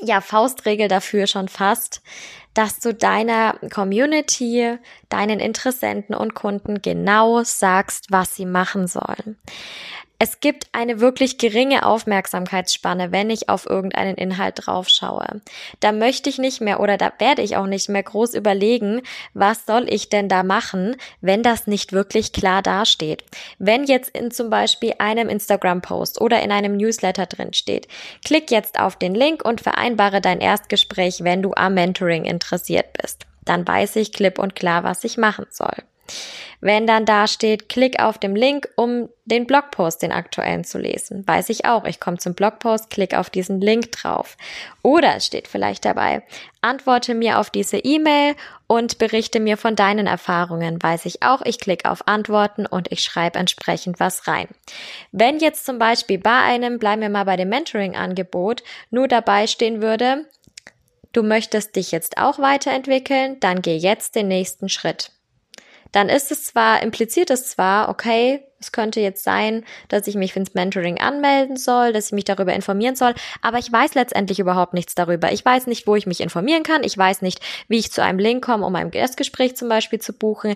ja, 0.00 0.20
Faustregel 0.20 0.88
dafür 0.88 1.26
schon 1.26 1.48
fast, 1.48 2.02
dass 2.54 2.80
du 2.80 2.92
deiner 2.92 3.58
Community, 3.72 4.78
deinen 5.08 5.40
Interessenten 5.40 6.14
und 6.14 6.34
Kunden 6.34 6.82
genau 6.82 7.42
sagst, 7.44 8.06
was 8.10 8.34
sie 8.34 8.46
machen 8.46 8.86
sollen. 8.86 9.38
Es 10.24 10.38
gibt 10.38 10.68
eine 10.70 11.00
wirklich 11.00 11.36
geringe 11.36 11.84
Aufmerksamkeitsspanne, 11.84 13.10
wenn 13.10 13.28
ich 13.28 13.48
auf 13.48 13.68
irgendeinen 13.68 14.14
Inhalt 14.14 14.54
drauf 14.56 14.88
schaue. 14.88 15.40
Da 15.80 15.90
möchte 15.90 16.30
ich 16.30 16.38
nicht 16.38 16.60
mehr 16.60 16.78
oder 16.78 16.96
da 16.96 17.12
werde 17.18 17.42
ich 17.42 17.56
auch 17.56 17.66
nicht 17.66 17.88
mehr 17.88 18.04
groß 18.04 18.34
überlegen, 18.34 19.02
was 19.34 19.66
soll 19.66 19.92
ich 19.92 20.10
denn 20.10 20.28
da 20.28 20.44
machen, 20.44 20.94
wenn 21.22 21.42
das 21.42 21.66
nicht 21.66 21.92
wirklich 21.92 22.32
klar 22.32 22.62
dasteht. 22.62 23.24
Wenn 23.58 23.82
jetzt 23.82 24.16
in 24.16 24.30
zum 24.30 24.48
Beispiel 24.48 24.94
einem 25.00 25.28
Instagram-Post 25.28 26.20
oder 26.20 26.40
in 26.40 26.52
einem 26.52 26.76
Newsletter 26.76 27.26
drin 27.26 27.52
steht, 27.52 27.88
klick 28.24 28.52
jetzt 28.52 28.78
auf 28.78 28.94
den 28.94 29.16
Link 29.16 29.44
und 29.44 29.60
vereinbare 29.60 30.20
dein 30.20 30.40
Erstgespräch, 30.40 31.24
wenn 31.24 31.42
du 31.42 31.52
am 31.56 31.74
Mentoring 31.74 32.26
interessiert 32.26 32.92
bist. 33.02 33.26
Dann 33.44 33.66
weiß 33.66 33.96
ich 33.96 34.12
klipp 34.12 34.38
und 34.38 34.54
klar, 34.54 34.84
was 34.84 35.02
ich 35.02 35.18
machen 35.18 35.46
soll. 35.50 35.82
Wenn 36.60 36.86
dann 36.86 37.04
da 37.04 37.26
steht, 37.26 37.68
klick 37.68 38.00
auf 38.00 38.18
den 38.18 38.36
Link, 38.36 38.68
um 38.76 39.08
den 39.24 39.48
Blogpost, 39.48 40.00
den 40.00 40.12
aktuellen 40.12 40.62
zu 40.62 40.78
lesen. 40.78 41.26
Weiß 41.26 41.48
ich 41.48 41.64
auch. 41.64 41.84
Ich 41.84 41.98
komme 41.98 42.18
zum 42.18 42.34
Blogpost, 42.34 42.88
klick 42.88 43.14
auf 43.14 43.30
diesen 43.30 43.60
Link 43.60 43.90
drauf. 43.90 44.36
Oder 44.82 45.16
es 45.16 45.26
steht 45.26 45.48
vielleicht 45.48 45.84
dabei, 45.84 46.22
antworte 46.60 47.14
mir 47.14 47.40
auf 47.40 47.50
diese 47.50 47.78
E-Mail 47.78 48.36
und 48.68 48.98
berichte 48.98 49.40
mir 49.40 49.56
von 49.56 49.74
deinen 49.74 50.06
Erfahrungen. 50.06 50.80
Weiß 50.80 51.04
ich 51.06 51.24
auch. 51.24 51.42
Ich 51.44 51.58
klicke 51.58 51.90
auf 51.90 52.06
Antworten 52.06 52.66
und 52.66 52.92
ich 52.92 53.00
schreibe 53.00 53.40
entsprechend 53.40 53.98
was 53.98 54.28
rein. 54.28 54.46
Wenn 55.10 55.40
jetzt 55.40 55.66
zum 55.66 55.80
Beispiel 55.80 56.18
bei 56.18 56.42
einem, 56.42 56.78
bleiben 56.78 57.02
wir 57.02 57.10
mal 57.10 57.24
bei 57.24 57.36
dem 57.36 57.48
Mentoring-Angebot, 57.48 58.62
nur 58.90 59.08
dabei 59.08 59.48
stehen 59.48 59.82
würde, 59.82 60.26
du 61.12 61.24
möchtest 61.24 61.74
dich 61.74 61.90
jetzt 61.90 62.18
auch 62.18 62.38
weiterentwickeln, 62.38 63.40
dann 63.40 63.62
geh 63.62 63.76
jetzt 63.76 64.14
den 64.14 64.28
nächsten 64.28 64.68
Schritt 64.68 65.10
dann 65.92 66.08
ist 66.08 66.32
es 66.32 66.44
zwar, 66.44 66.82
impliziert 66.82 67.30
es 67.30 67.48
zwar, 67.48 67.88
okay, 67.88 68.42
es 68.62 68.72
könnte 68.72 69.00
jetzt 69.00 69.24
sein, 69.24 69.64
dass 69.88 70.06
ich 70.06 70.14
mich 70.14 70.32
fürs 70.32 70.54
Mentoring 70.54 70.98
anmelden 70.98 71.56
soll, 71.56 71.92
dass 71.92 72.06
ich 72.06 72.12
mich 72.12 72.24
darüber 72.24 72.54
informieren 72.54 72.94
soll, 72.94 73.14
aber 73.42 73.58
ich 73.58 73.70
weiß 73.70 73.94
letztendlich 73.94 74.38
überhaupt 74.38 74.72
nichts 74.72 74.94
darüber. 74.94 75.32
Ich 75.32 75.44
weiß 75.44 75.66
nicht, 75.66 75.86
wo 75.86 75.96
ich 75.96 76.06
mich 76.06 76.20
informieren 76.20 76.62
kann. 76.62 76.84
Ich 76.84 76.96
weiß 76.96 77.22
nicht, 77.22 77.40
wie 77.68 77.78
ich 77.78 77.90
zu 77.90 78.02
einem 78.02 78.18
Link 78.18 78.44
komme, 78.44 78.64
um 78.64 78.74
ein 78.76 78.92
Erstgespräch 78.92 79.56
zum 79.56 79.68
Beispiel 79.68 80.00
zu 80.00 80.12
buchen. 80.12 80.54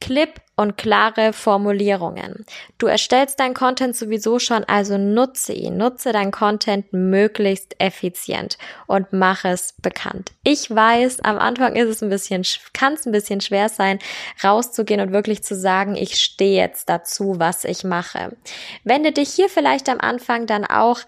Clip 0.00 0.40
und 0.56 0.76
klare 0.76 1.32
Formulierungen. 1.32 2.44
Du 2.78 2.86
erstellst 2.86 3.40
dein 3.40 3.54
Content 3.54 3.96
sowieso 3.96 4.38
schon, 4.38 4.64
also 4.64 4.98
nutze 4.98 5.52
ihn. 5.52 5.76
Nutze 5.76 6.12
dein 6.12 6.30
Content 6.30 6.92
möglichst 6.92 7.80
effizient 7.80 8.58
und 8.86 9.12
mach 9.12 9.44
es 9.44 9.74
bekannt. 9.80 10.32
Ich 10.42 10.74
weiß, 10.74 11.20
am 11.20 11.38
Anfang 11.38 11.76
ist 11.76 11.88
es 11.88 12.02
ein 12.02 12.10
bisschen, 12.10 12.44
kann 12.74 12.94
es 12.94 13.06
ein 13.06 13.12
bisschen 13.12 13.40
schwer 13.40 13.68
sein, 13.68 13.98
rauszugehen 14.44 15.00
und 15.00 15.12
wirklich 15.12 15.42
zu 15.42 15.54
sagen, 15.54 15.96
ich 15.96 16.16
stehe 16.16 16.60
jetzt 16.60 16.88
dazu, 16.88 17.36
was 17.38 17.64
ich 17.64 17.84
mache. 17.84 18.36
Wende 18.84 19.12
dich 19.12 19.30
hier 19.30 19.48
vielleicht 19.48 19.88
am 19.88 20.00
Anfang 20.00 20.46
dann 20.46 20.64
auch 20.66 21.00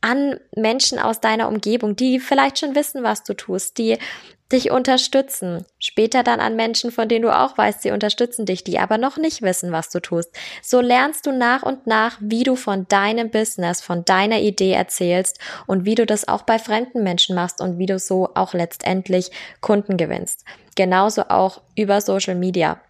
an 0.00 0.38
Menschen 0.56 0.98
aus 0.98 1.20
deiner 1.20 1.48
Umgebung, 1.48 1.96
die 1.96 2.20
vielleicht 2.20 2.58
schon 2.58 2.74
wissen, 2.74 3.02
was 3.02 3.22
du 3.22 3.34
tust, 3.34 3.78
die 3.78 3.98
dich 4.52 4.70
unterstützen. 4.70 5.64
Später 5.78 6.22
dann 6.22 6.40
an 6.40 6.56
Menschen, 6.56 6.90
von 6.90 7.08
denen 7.08 7.22
du 7.22 7.36
auch 7.36 7.56
weißt, 7.56 7.82
sie 7.82 7.92
unterstützen 7.92 8.46
dich, 8.46 8.64
die 8.64 8.78
aber 8.78 8.98
noch 8.98 9.16
nicht 9.16 9.42
wissen, 9.42 9.70
was 9.72 9.90
du 9.90 10.00
tust. 10.00 10.30
So 10.62 10.80
lernst 10.80 11.26
du 11.26 11.32
nach 11.32 11.62
und 11.62 11.86
nach, 11.86 12.18
wie 12.20 12.42
du 12.42 12.56
von 12.56 12.86
deinem 12.88 13.30
Business, 13.30 13.80
von 13.80 14.04
deiner 14.04 14.40
Idee 14.40 14.72
erzählst 14.72 15.38
und 15.66 15.84
wie 15.84 15.94
du 15.94 16.04
das 16.04 16.26
auch 16.26 16.42
bei 16.42 16.58
fremden 16.58 17.02
Menschen 17.02 17.36
machst 17.36 17.60
und 17.60 17.78
wie 17.78 17.86
du 17.86 17.98
so 17.98 18.30
auch 18.34 18.54
letztendlich 18.54 19.30
Kunden 19.60 19.96
gewinnst. 19.96 20.44
Genauso 20.74 21.22
auch 21.28 21.60
über 21.76 22.00
Social 22.00 22.34
Media. 22.34 22.80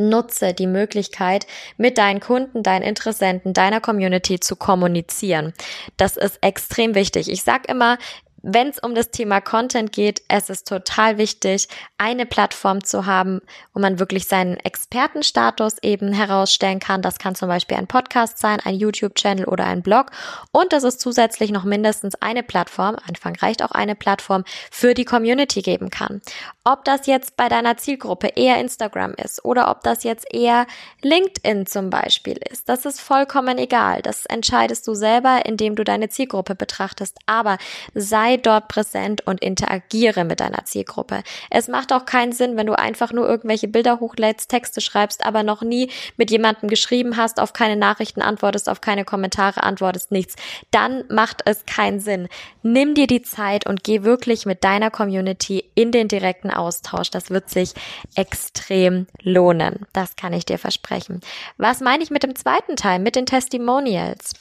Nutze 0.00 0.54
die 0.54 0.66
Möglichkeit, 0.66 1.46
mit 1.76 1.98
deinen 1.98 2.20
Kunden, 2.20 2.62
deinen 2.62 2.82
Interessenten, 2.82 3.52
deiner 3.52 3.80
Community 3.80 4.40
zu 4.40 4.56
kommunizieren. 4.56 5.52
Das 5.96 6.16
ist 6.16 6.38
extrem 6.40 6.94
wichtig. 6.94 7.30
Ich 7.30 7.42
sag 7.42 7.68
immer, 7.68 7.98
wenn 8.42 8.68
es 8.68 8.78
um 8.78 8.94
das 8.94 9.10
Thema 9.10 9.40
Content 9.40 9.92
geht, 9.92 10.22
es 10.28 10.48
ist 10.48 10.66
total 10.66 11.18
wichtig, 11.18 11.68
eine 11.98 12.26
Plattform 12.26 12.82
zu 12.84 13.06
haben, 13.06 13.40
wo 13.74 13.80
man 13.80 13.98
wirklich 13.98 14.26
seinen 14.26 14.56
Expertenstatus 14.56 15.76
eben 15.82 16.12
herausstellen 16.12 16.80
kann. 16.80 17.02
Das 17.02 17.18
kann 17.18 17.34
zum 17.34 17.48
Beispiel 17.48 17.76
ein 17.76 17.86
Podcast 17.86 18.38
sein, 18.38 18.60
ein 18.64 18.74
YouTube-Channel 18.74 19.44
oder 19.44 19.66
ein 19.66 19.82
Blog. 19.82 20.10
Und 20.52 20.72
dass 20.72 20.84
es 20.84 20.98
zusätzlich 20.98 21.50
noch 21.50 21.64
mindestens 21.64 22.14
eine 22.16 22.42
Plattform, 22.42 22.96
Anfang 23.06 23.36
reicht 23.36 23.62
auch 23.62 23.72
eine 23.72 23.94
Plattform, 23.94 24.44
für 24.70 24.94
die 24.94 25.04
Community 25.04 25.62
geben 25.62 25.90
kann. 25.90 26.22
Ob 26.64 26.84
das 26.84 27.06
jetzt 27.06 27.36
bei 27.36 27.48
deiner 27.48 27.76
Zielgruppe 27.76 28.28
eher 28.28 28.58
Instagram 28.58 29.14
ist 29.14 29.44
oder 29.44 29.70
ob 29.70 29.82
das 29.82 30.04
jetzt 30.04 30.26
eher 30.32 30.66
LinkedIn 31.02 31.66
zum 31.66 31.90
Beispiel 31.90 32.38
ist, 32.50 32.68
das 32.68 32.84
ist 32.84 33.00
vollkommen 33.00 33.58
egal. 33.58 34.02
Das 34.02 34.26
entscheidest 34.26 34.86
du 34.86 34.94
selber, 34.94 35.44
indem 35.46 35.74
du 35.76 35.84
deine 35.84 36.08
Zielgruppe 36.08 36.54
betrachtest. 36.54 37.18
Aber 37.26 37.58
sei 37.94 38.29
sei 38.30 38.36
dort 38.36 38.68
präsent 38.68 39.26
und 39.26 39.42
interagiere 39.42 40.24
mit 40.24 40.40
deiner 40.40 40.64
Zielgruppe. 40.64 41.22
Es 41.50 41.68
macht 41.68 41.92
auch 41.92 42.04
keinen 42.04 42.32
Sinn, 42.32 42.56
wenn 42.56 42.66
du 42.66 42.78
einfach 42.78 43.12
nur 43.12 43.28
irgendwelche 43.28 43.68
Bilder 43.68 44.00
hochlädst, 44.00 44.48
Texte 44.48 44.80
schreibst, 44.80 45.24
aber 45.24 45.42
noch 45.42 45.62
nie 45.62 45.90
mit 46.16 46.30
jemandem 46.30 46.68
geschrieben 46.68 47.16
hast, 47.16 47.40
auf 47.40 47.52
keine 47.52 47.76
Nachrichten 47.76 48.22
antwortest, 48.22 48.68
auf 48.68 48.80
keine 48.80 49.04
Kommentare 49.04 49.62
antwortest, 49.62 50.12
nichts. 50.12 50.36
Dann 50.70 51.04
macht 51.08 51.42
es 51.44 51.66
keinen 51.66 52.00
Sinn. 52.00 52.28
Nimm 52.62 52.94
dir 52.94 53.06
die 53.06 53.22
Zeit 53.22 53.66
und 53.66 53.82
geh 53.82 54.02
wirklich 54.02 54.46
mit 54.46 54.62
deiner 54.62 54.90
Community 54.90 55.64
in 55.74 55.90
den 55.90 56.08
direkten 56.08 56.50
Austausch. 56.50 57.10
Das 57.10 57.30
wird 57.30 57.50
sich 57.50 57.72
extrem 58.14 59.06
lohnen. 59.22 59.86
Das 59.92 60.16
kann 60.16 60.32
ich 60.32 60.44
dir 60.44 60.58
versprechen. 60.58 61.20
Was 61.56 61.80
meine 61.80 62.02
ich 62.02 62.10
mit 62.10 62.22
dem 62.22 62.36
zweiten 62.36 62.76
Teil, 62.76 63.00
mit 63.00 63.16
den 63.16 63.26
Testimonials? 63.26 64.34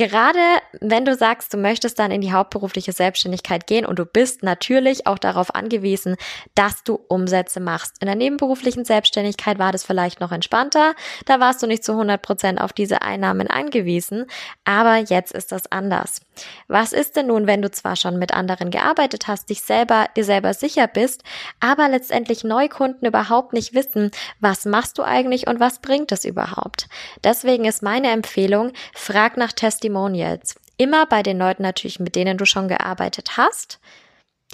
Gerade 0.00 0.38
wenn 0.80 1.04
du 1.04 1.14
sagst, 1.14 1.52
du 1.52 1.58
möchtest 1.58 1.98
dann 1.98 2.10
in 2.10 2.22
die 2.22 2.32
hauptberufliche 2.32 2.92
Selbstständigkeit 2.92 3.66
gehen 3.66 3.84
und 3.84 3.98
du 3.98 4.06
bist 4.06 4.42
natürlich 4.42 5.06
auch 5.06 5.18
darauf 5.18 5.54
angewiesen, 5.54 6.16
dass 6.54 6.82
du 6.84 6.98
Umsätze 7.08 7.60
machst. 7.60 7.96
In 8.00 8.06
der 8.06 8.14
nebenberuflichen 8.14 8.86
Selbstständigkeit 8.86 9.58
war 9.58 9.72
das 9.72 9.84
vielleicht 9.84 10.18
noch 10.20 10.32
entspannter. 10.32 10.94
Da 11.26 11.38
warst 11.38 11.62
du 11.62 11.66
nicht 11.66 11.84
zu 11.84 11.92
100 11.92 12.22
Prozent 12.22 12.62
auf 12.62 12.72
diese 12.72 13.02
Einnahmen 13.02 13.48
angewiesen. 13.48 14.24
Aber 14.64 14.96
jetzt 14.96 15.32
ist 15.32 15.52
das 15.52 15.70
anders. 15.70 16.22
Was 16.66 16.94
ist 16.94 17.16
denn 17.16 17.26
nun, 17.26 17.46
wenn 17.46 17.60
du 17.60 17.70
zwar 17.70 17.96
schon 17.96 18.18
mit 18.18 18.32
anderen 18.32 18.70
gearbeitet 18.70 19.28
hast, 19.28 19.50
dich 19.50 19.60
selber, 19.60 20.06
dir 20.16 20.24
selber 20.24 20.54
sicher 20.54 20.86
bist, 20.86 21.24
aber 21.60 21.90
letztendlich 21.90 22.42
Neukunden 22.42 23.06
überhaupt 23.06 23.52
nicht 23.52 23.74
wissen, 23.74 24.12
was 24.40 24.64
machst 24.64 24.96
du 24.96 25.02
eigentlich 25.02 25.46
und 25.46 25.60
was 25.60 25.80
bringt 25.80 26.10
es 26.10 26.24
überhaupt? 26.24 26.88
Deswegen 27.22 27.66
ist 27.66 27.82
meine 27.82 28.08
Empfehlung, 28.08 28.72
frag 28.94 29.36
nach 29.36 29.52
Testimonials 29.52 29.89
Testimonials. 29.90 30.54
Immer 30.76 31.06
bei 31.06 31.22
den 31.22 31.38
Leuten 31.38 31.62
natürlich, 31.62 32.00
mit 32.00 32.14
denen 32.14 32.38
du 32.38 32.46
schon 32.46 32.68
gearbeitet 32.68 33.36
hast, 33.36 33.80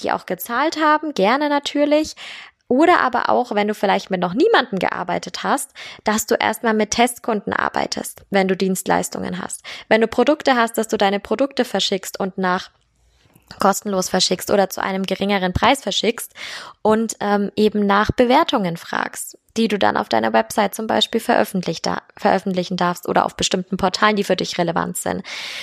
die 0.01 0.11
auch 0.13 0.27
gezahlt 0.27 0.79
haben, 0.81 1.15
gerne 1.15 1.49
natürlich. 1.49 2.17
Oder 2.69 3.01
aber 3.01 3.29
auch, 3.29 3.55
wenn 3.55 3.69
du 3.69 3.75
vielleicht 3.75 4.11
mit 4.11 4.21
noch 4.21 4.35
niemanden 4.35 4.81
gearbeitet 4.81 5.45
hast, 5.45 5.71
dass 6.03 6.27
du 6.27 6.35
erstmal 6.35 6.75
mit 6.75 6.91
Testkunden 6.91 7.53
arbeitest, 7.53 8.23
wenn 8.31 8.49
du 8.49 8.57
Dienstleistungen 8.57 9.41
hast. 9.41 9.63
Wenn 9.89 10.01
du 10.01 10.09
Produkte 10.09 10.57
hast, 10.57 10.77
dass 10.77 10.89
du 10.89 10.97
deine 10.97 11.21
Produkte 11.21 11.65
verschickst 11.65 12.19
und 12.19 12.39
nach 12.39 12.71
kostenlos 13.61 14.09
verschickst 14.09 14.51
oder 14.51 14.71
zu 14.71 14.83
einem 14.83 15.05
geringeren 15.05 15.53
Preis 15.53 15.83
verschickst 15.83 16.33
und 16.83 17.17
ähm, 17.21 17.51
eben 17.57 17.87
nach 17.87 18.11
Bewertungen 18.11 18.77
fragst 18.77 19.39
die 19.57 19.69
du 19.69 19.79
dann 19.79 19.97
auf 19.97 20.09
deiner 20.09 20.33
Website 20.33 20.75
zum 20.75 20.87
Beispiel 20.87 21.21
veröffentlichen 21.21 22.77
darfst 22.77 23.09
oder 23.09 23.25
auf 23.25 23.37
bestimmten 23.37 23.77
Portalen, 23.77 24.17
die 24.17 24.25
für 24.25 24.37
dich 24.37 24.59
relevant 24.59 24.97
sind. 24.97 25.23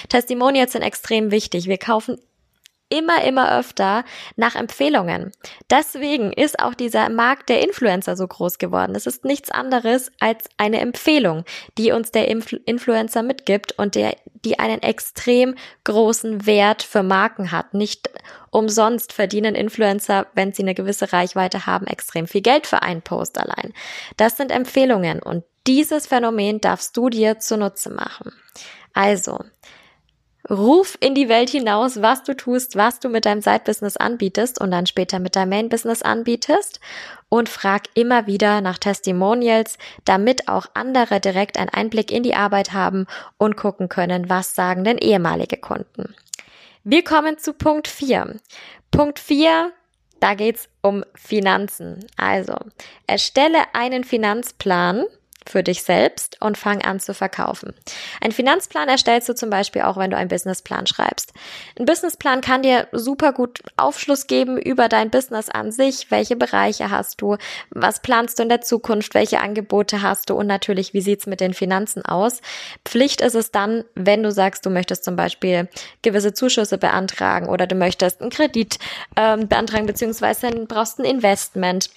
Testimonials 0.09 0.73
sind 0.73 0.81
extrem 0.81 1.31
wichtig. 1.31 1.67
Wir 1.67 1.77
kaufen 1.77 2.17
immer, 2.93 3.23
immer 3.23 3.57
öfter 3.57 4.05
nach 4.35 4.55
Empfehlungen. 4.55 5.31
Deswegen 5.69 6.31
ist 6.31 6.59
auch 6.59 6.75
dieser 6.75 7.09
Markt 7.09 7.49
der 7.49 7.63
Influencer 7.63 8.15
so 8.15 8.27
groß 8.27 8.59
geworden. 8.59 8.93
Es 8.95 9.07
ist 9.07 9.25
nichts 9.25 9.49
anderes 9.49 10.11
als 10.19 10.45
eine 10.57 10.79
Empfehlung, 10.79 11.43
die 11.77 11.91
uns 11.91 12.11
der 12.11 12.27
Influ 12.27 12.59
Influencer 12.65 13.23
mitgibt 13.23 13.73
und 13.79 13.95
der, 13.95 14.15
die 14.45 14.59
einen 14.59 14.81
extrem 14.81 15.55
großen 15.83 16.45
Wert 16.45 16.83
für 16.83 17.01
Marken 17.01 17.51
hat. 17.51 17.73
Nicht 17.73 18.09
umsonst 18.51 19.11
verdienen 19.11 19.55
Influencer, 19.55 20.27
wenn 20.35 20.53
sie 20.53 20.61
eine 20.61 20.75
gewisse 20.75 21.11
Reichweite 21.11 21.65
haben, 21.65 21.87
extrem 21.87 22.27
viel 22.27 22.41
Geld 22.41 22.67
für 22.67 22.83
einen 22.83 23.01
Post 23.01 23.39
allein. 23.39 23.73
Das 24.17 24.37
sind 24.37 24.51
Empfehlungen 24.51 25.21
und 25.21 25.43
dieses 25.65 26.07
Phänomen 26.07 26.61
darfst 26.61 26.95
du 26.95 27.09
dir 27.09 27.39
zunutze 27.39 27.89
machen. 27.89 28.33
Also, 28.93 29.39
Ruf 30.49 30.97
in 30.99 31.15
die 31.15 31.29
Welt 31.29 31.49
hinaus, 31.49 32.01
was 32.01 32.23
du 32.23 32.35
tust, 32.35 32.75
was 32.75 32.99
du 32.99 33.07
mit 33.07 33.25
deinem 33.25 33.41
Side-Business 33.41 33.95
anbietest 33.95 34.59
und 34.59 34.71
dann 34.71 34.85
später 34.85 35.19
mit 35.19 35.37
deinem 35.37 35.49
Main-Business 35.49 36.01
anbietest 36.01 36.81
und 37.29 37.47
frag 37.47 37.83
immer 37.93 38.27
wieder 38.27 38.59
nach 38.59 38.77
Testimonials, 38.77 39.77
damit 40.03 40.49
auch 40.49 40.67
andere 40.73 41.21
direkt 41.21 41.57
einen 41.57 41.69
Einblick 41.69 42.11
in 42.11 42.23
die 42.23 42.35
Arbeit 42.35 42.73
haben 42.73 43.07
und 43.37 43.55
gucken 43.55 43.87
können, 43.87 44.29
was 44.29 44.53
sagen 44.53 44.83
denn 44.83 44.97
ehemalige 44.97 45.57
Kunden. 45.57 46.13
Wir 46.83 47.05
kommen 47.05 47.37
zu 47.37 47.53
Punkt 47.53 47.87
4. 47.87 48.35
Punkt 48.91 49.19
4, 49.19 49.71
da 50.19 50.33
geht's 50.33 50.67
um 50.81 51.05
Finanzen. 51.15 52.05
Also, 52.17 52.57
erstelle 53.07 53.59
einen 53.73 54.03
Finanzplan 54.03 55.05
für 55.47 55.63
dich 55.63 55.83
selbst 55.83 56.37
und 56.41 56.57
fang 56.57 56.83
an 56.83 56.99
zu 56.99 57.13
verkaufen. 57.13 57.73
Ein 58.21 58.31
Finanzplan 58.31 58.89
erstellst 58.89 59.29
du 59.29 59.35
zum 59.35 59.49
Beispiel 59.49 59.83
auch, 59.83 59.97
wenn 59.97 60.11
du 60.11 60.17
einen 60.17 60.29
Businessplan 60.29 60.87
schreibst. 60.87 61.33
Ein 61.77 61.85
Businessplan 61.85 62.41
kann 62.41 62.63
dir 62.63 62.87
super 62.91 63.33
gut 63.33 63.59
Aufschluss 63.77 64.27
geben 64.27 64.57
über 64.57 64.89
dein 64.89 65.09
Business 65.09 65.49
an 65.49 65.71
sich. 65.71 66.11
Welche 66.11 66.35
Bereiche 66.35 66.89
hast 66.89 67.21
du? 67.21 67.37
Was 67.69 68.01
planst 68.01 68.39
du 68.39 68.43
in 68.43 68.49
der 68.49 68.61
Zukunft? 68.61 69.13
Welche 69.13 69.41
Angebote 69.41 70.01
hast 70.01 70.29
du? 70.29 70.35
Und 70.35 70.47
natürlich, 70.47 70.93
wie 70.93 71.01
sieht's 71.01 71.27
mit 71.27 71.39
den 71.39 71.53
Finanzen 71.53 72.03
aus? 72.05 72.41
Pflicht 72.85 73.21
ist 73.21 73.35
es 73.35 73.51
dann, 73.51 73.83
wenn 73.95 74.23
du 74.23 74.31
sagst, 74.31 74.65
du 74.65 74.69
möchtest 74.69 75.03
zum 75.03 75.15
Beispiel 75.15 75.67
gewisse 76.01 76.33
Zuschüsse 76.33 76.77
beantragen 76.77 77.47
oder 77.47 77.67
du 77.67 77.75
möchtest 77.75 78.21
einen 78.21 78.29
Kredit 78.29 78.77
ähm, 79.15 79.47
beantragen, 79.47 79.85
beziehungsweise 79.85 80.49
brauchst 80.67 80.99
ein 80.99 81.05
Investment 81.05 81.89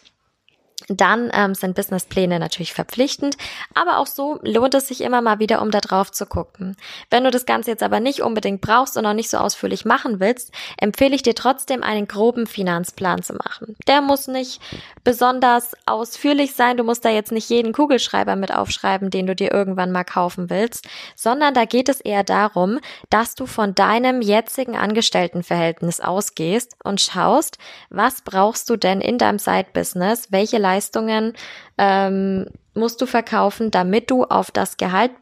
dann 0.88 1.30
ähm, 1.32 1.54
sind 1.54 1.74
Businesspläne 1.74 2.38
natürlich 2.38 2.74
verpflichtend, 2.74 3.36
aber 3.74 3.98
auch 3.98 4.06
so 4.06 4.38
lohnt 4.42 4.74
es 4.74 4.88
sich 4.88 5.00
immer 5.00 5.22
mal 5.22 5.38
wieder, 5.38 5.62
um 5.62 5.70
da 5.70 5.80
drauf 5.80 6.12
zu 6.12 6.26
gucken. 6.26 6.76
Wenn 7.10 7.24
du 7.24 7.30
das 7.30 7.46
Ganze 7.46 7.70
jetzt 7.70 7.82
aber 7.82 7.98
nicht 7.98 8.20
unbedingt 8.20 8.60
brauchst 8.60 8.96
und 8.96 9.04
noch 9.04 9.14
nicht 9.14 9.30
so 9.30 9.38
ausführlich 9.38 9.86
machen 9.86 10.20
willst, 10.20 10.52
empfehle 10.78 11.14
ich 11.14 11.22
dir 11.22 11.34
trotzdem 11.34 11.82
einen 11.82 12.06
groben 12.06 12.46
Finanzplan 12.46 13.22
zu 13.22 13.32
machen. 13.34 13.74
Der 13.88 14.02
muss 14.02 14.28
nicht 14.28 14.60
besonders 15.02 15.72
ausführlich 15.86 16.54
sein, 16.54 16.76
du 16.76 16.84
musst 16.84 17.06
da 17.06 17.08
jetzt 17.08 17.32
nicht 17.32 17.48
jeden 17.48 17.72
Kugelschreiber 17.72 18.36
mit 18.36 18.54
aufschreiben, 18.54 19.08
den 19.08 19.26
du 19.26 19.34
dir 19.34 19.52
irgendwann 19.52 19.92
mal 19.92 20.04
kaufen 20.04 20.50
willst, 20.50 20.86
sondern 21.14 21.54
da 21.54 21.64
geht 21.64 21.88
es 21.88 22.02
eher 22.02 22.22
darum, 22.22 22.80
dass 23.08 23.34
du 23.34 23.46
von 23.46 23.74
deinem 23.74 24.20
jetzigen 24.20 24.76
Angestelltenverhältnis 24.76 26.00
ausgehst 26.00 26.76
und 26.84 27.00
schaust, 27.00 27.56
was 27.88 28.20
brauchst 28.20 28.68
du 28.68 28.76
denn 28.76 29.00
in 29.00 29.16
deinem 29.16 29.38
Side-Business, 29.38 30.28
welche 30.30 30.65
Leistungen 30.66 31.34
ähm, 31.78 32.46
musst 32.74 33.00
du 33.00 33.06
verkaufen, 33.06 33.70
damit 33.70 34.10
du 34.10 34.24
auf 34.24 34.50
das 34.50 34.76
Gehalt 34.76 35.12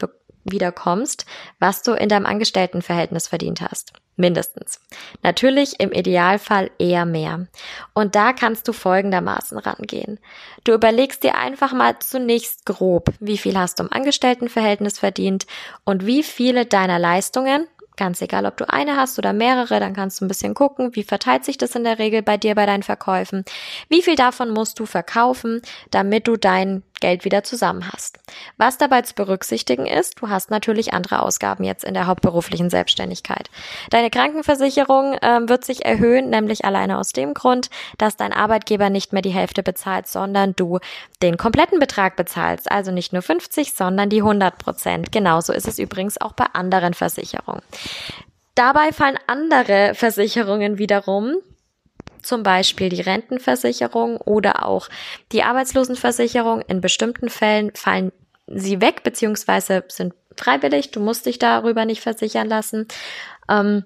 wiederkommst, 0.45 1.27
was 1.59 1.83
du 1.83 1.93
in 1.93 2.09
deinem 2.09 2.27
Angestelltenverhältnis 2.27 3.29
verdient 3.29 3.61
hast. 3.61 3.93
Mindestens. 4.17 4.81
Natürlich 5.23 5.81
im 5.81 5.91
Idealfall 5.91 6.71
eher 6.79 7.05
mehr. 7.05 7.49
Und 7.95 8.15
da 8.15 8.33
kannst 8.33 8.69
du 8.69 8.73
folgendermaßen 8.73 9.59
rangehen. 9.59 10.21
Du 10.63 10.73
überlegst 10.73 11.25
dir 11.25 11.35
einfach 11.35 11.73
mal 11.73 11.99
zunächst 11.99 12.65
grob, 12.65 13.11
wie 13.19 13.39
viel 13.39 13.59
hast 13.59 13.79
du 13.79 13.83
im 13.83 13.93
Angestelltenverhältnis 13.93 15.01
verdient 15.01 15.47
und 15.85 16.07
wie 16.07 16.23
viele 16.23 16.65
deiner 16.65 17.01
Leistungen, 17.01 17.67
Ganz 17.97 18.21
egal, 18.23 18.45
ob 18.45 18.57
du 18.57 18.69
eine 18.69 18.97
hast 18.97 19.19
oder 19.19 19.33
mehrere, 19.33 19.79
dann 19.79 19.95
kannst 19.95 20.21
du 20.21 20.25
ein 20.25 20.29
bisschen 20.29 20.55
gucken, 20.55 20.97
wie 20.97 21.05
verteilt 21.05 21.45
sich 21.45 21.59
das 21.59 21.77
in 21.77 21.85
der 21.85 22.01
Regel 22.01 22.23
bei 22.23 22.37
dir 22.37 22.57
bei 22.57 22.67
deinen 22.67 22.83
Verkäufen. 22.83 23.45
Wie 23.89 24.03
viel 24.03 24.17
davon 24.17 24.51
musst 24.51 24.81
du 24.81 24.87
verkaufen, 24.87 25.63
damit 25.93 26.27
du 26.27 26.37
dein 26.37 26.83
Geld 27.01 27.25
wieder 27.25 27.43
zusammen 27.45 27.91
hast. 27.93 28.19
Was 28.57 28.79
dabei 28.79 29.03
zu 29.03 29.15
berücksichtigen 29.15 29.87
ist, 29.87 30.21
du 30.21 30.29
hast 30.29 30.51
natürlich 30.51 30.95
andere 30.95 31.21
Ausgaben 31.21 31.65
jetzt 31.65 31.85
in 31.85 31.95
der 31.95 32.07
hauptberuflichen 32.07 32.71
Selbstständigkeit. 32.71 33.51
Deine 33.91 34.11
Krankenversicherung 34.11 35.15
äh, 35.15 35.41
wird 35.49 35.65
sich 35.65 35.85
erhöhen, 35.85 36.31
nämlich 36.31 36.65
alleine 36.65 36.99
aus 36.99 37.13
dem 37.13 37.35
Grund, 37.35 37.71
dass 37.99 38.17
dein 38.17 38.33
Arbeitgeber 38.33 38.91
nicht 38.91 39.13
mehr 39.13 39.23
die 39.23 39.31
Hälfte 39.31 39.63
bezahlt, 39.63 40.07
sondern 40.07 40.55
du 40.57 40.79
den 41.23 41.37
kompletten 41.37 41.79
Betrag 41.79 42.17
bezahlst. 42.17 42.71
Also 42.71 42.91
nicht 42.91 43.13
nur 43.13 43.23
50, 43.23 43.75
sondern 43.75 44.09
die 44.09 44.21
100 44.21 44.59
Prozent. 44.59 45.13
Genauso 45.13 45.53
ist 45.53 45.69
es 45.69 45.79
übrigens 45.79 46.21
auch 46.21 46.33
bei 46.33 46.47
anderen 46.53 46.95
Versicherungen. 46.95 47.63
Dabei 48.55 48.93
fallen 48.93 49.19
andere 49.27 49.95
Versicherungen 49.95 50.79
wiederum, 50.79 51.39
zum 52.25 52.43
Beispiel 52.43 52.88
die 52.88 53.00
Rentenversicherung 53.00 54.16
oder 54.16 54.66
auch 54.66 54.88
die 55.33 55.43
Arbeitslosenversicherung. 55.43 56.62
In 56.62 56.81
bestimmten 56.81 57.28
Fällen 57.28 57.71
fallen 57.75 58.12
sie 58.47 58.81
weg, 58.81 59.02
beziehungsweise 59.02 59.85
sind 59.88 60.14
freiwillig. 60.37 60.90
Du 60.90 61.00
musst 61.00 61.26
dich 61.26 61.38
darüber 61.38 61.85
nicht 61.85 62.00
versichern 62.00 62.49
lassen. 62.49 62.88
Ähm, 63.49 63.85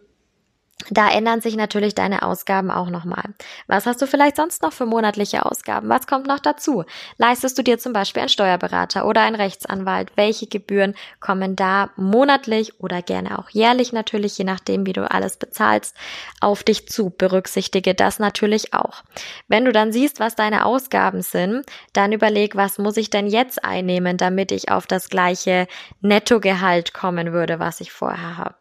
da 0.91 1.11
ändern 1.11 1.41
sich 1.41 1.57
natürlich 1.57 1.95
deine 1.95 2.23
Ausgaben 2.23 2.71
auch 2.71 2.89
nochmal. 2.89 3.25
Was 3.67 3.85
hast 3.85 4.01
du 4.01 4.07
vielleicht 4.07 4.37
sonst 4.37 4.63
noch 4.63 4.73
für 4.73 4.87
monatliche 4.87 5.45
Ausgaben? 5.45 5.89
Was 5.89 6.07
kommt 6.07 6.29
noch 6.29 6.39
dazu? 6.39 6.85
Leistest 7.17 7.59
du 7.59 7.63
dir 7.63 7.79
zum 7.79 7.93
Beispiel 7.93 8.21
einen 8.21 8.29
Steuerberater 8.29 9.05
oder 9.05 9.23
einen 9.23 9.35
Rechtsanwalt? 9.35 10.13
Welche 10.15 10.47
Gebühren 10.47 10.95
kommen 11.21 11.57
da 11.57 11.91
monatlich 11.97 12.81
oder 12.81 13.03
gerne 13.03 13.39
auch 13.39 13.51
jährlich 13.51 13.93
natürlich, 13.93 14.39
je 14.39 14.45
nachdem, 14.45 14.87
wie 14.87 14.93
du 14.93 15.11
alles 15.11 15.37
bezahlst, 15.37 15.97
auf 16.41 16.63
dich 16.63 16.89
zu? 16.89 17.11
Berücksichtige 17.11 17.95
das 17.95 18.21
natürlich 18.21 18.73
auch. 18.73 19.03
Wenn 19.49 19.65
du 19.65 19.73
dann 19.73 19.93
siehst, 19.93 20.21
was 20.21 20.37
deine 20.37 20.65
Ausgaben 20.65 21.23
sind, 21.23 21.67
dann 21.93 22.13
überleg, 22.13 22.55
was 22.55 22.79
muss 22.79 22.97
ich 22.97 23.11
denn 23.11 23.27
jetzt 23.27 23.65
einnehmen, 23.65 24.17
damit 24.17 24.53
ich 24.53 24.71
auf 24.71 24.87
das 24.87 25.11
gleiche 25.11 25.67
Nettogehalt 26.01 26.95
kommen 26.95 27.33
würde, 27.33 27.59
was 27.59 27.81
ich 27.81 27.91
vorher 27.91 28.37
habe. 28.37 28.55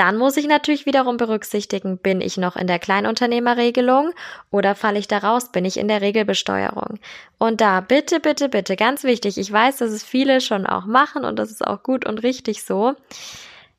Dann 0.00 0.16
muss 0.16 0.38
ich 0.38 0.46
natürlich 0.46 0.86
wiederum 0.86 1.18
berücksichtigen, 1.18 1.98
bin 1.98 2.22
ich 2.22 2.38
noch 2.38 2.56
in 2.56 2.66
der 2.66 2.78
Kleinunternehmerregelung 2.78 4.12
oder 4.50 4.74
falle 4.74 4.98
ich 4.98 5.08
da 5.08 5.18
raus, 5.18 5.52
bin 5.52 5.66
ich 5.66 5.76
in 5.76 5.88
der 5.88 6.00
Regelbesteuerung. 6.00 6.98
Und 7.36 7.60
da 7.60 7.82
bitte, 7.82 8.18
bitte, 8.18 8.48
bitte, 8.48 8.76
ganz 8.76 9.04
wichtig, 9.04 9.36
ich 9.36 9.52
weiß, 9.52 9.76
dass 9.76 9.90
es 9.90 10.02
viele 10.02 10.40
schon 10.40 10.64
auch 10.64 10.86
machen 10.86 11.26
und 11.26 11.38
das 11.38 11.50
ist 11.50 11.66
auch 11.66 11.82
gut 11.82 12.06
und 12.06 12.22
richtig 12.22 12.64
so. 12.64 12.94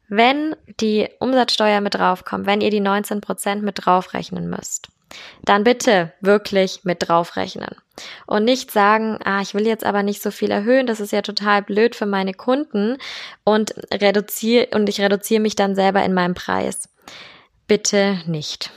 Wenn 0.10 0.56
die 0.80 1.10
Umsatzsteuer 1.18 1.82
mit 1.82 1.96
draufkommt, 1.96 2.46
wenn 2.46 2.62
ihr 2.62 2.70
die 2.70 2.82
19 2.82 3.20
Prozent 3.20 3.64
mit 3.64 3.84
draufrechnen 3.84 4.48
müsst, 4.48 4.90
dann 5.44 5.64
bitte 5.64 6.14
wirklich 6.22 6.82
mit 6.84 7.08
draufrechnen. 7.08 7.76
Und 8.26 8.46
nicht 8.46 8.72
sagen, 8.72 9.20
ah, 9.24 9.42
ich 9.42 9.54
will 9.54 9.68
jetzt 9.68 9.84
aber 9.84 10.04
nicht 10.04 10.22
so 10.22 10.32
viel 10.32 10.52
erhöhen, 10.52 10.88
das 10.88 11.00
ist 11.00 11.12
ja 11.12 11.22
total 11.22 11.62
blöd 11.62 11.96
für 11.96 12.06
meine 12.06 12.34
Kunden 12.34 12.98
und 13.44 13.74
reduziere, 13.94 14.68
und 14.74 14.90
ich 14.90 15.02
reduziere 15.02 15.42
mich 15.42 15.56
dann 15.56 15.76
selber 15.76 16.04
in 16.04 16.14
meinem 16.14 16.34
Preis. 16.34 16.90
Bitte 17.68 18.22
nicht. 18.26 18.72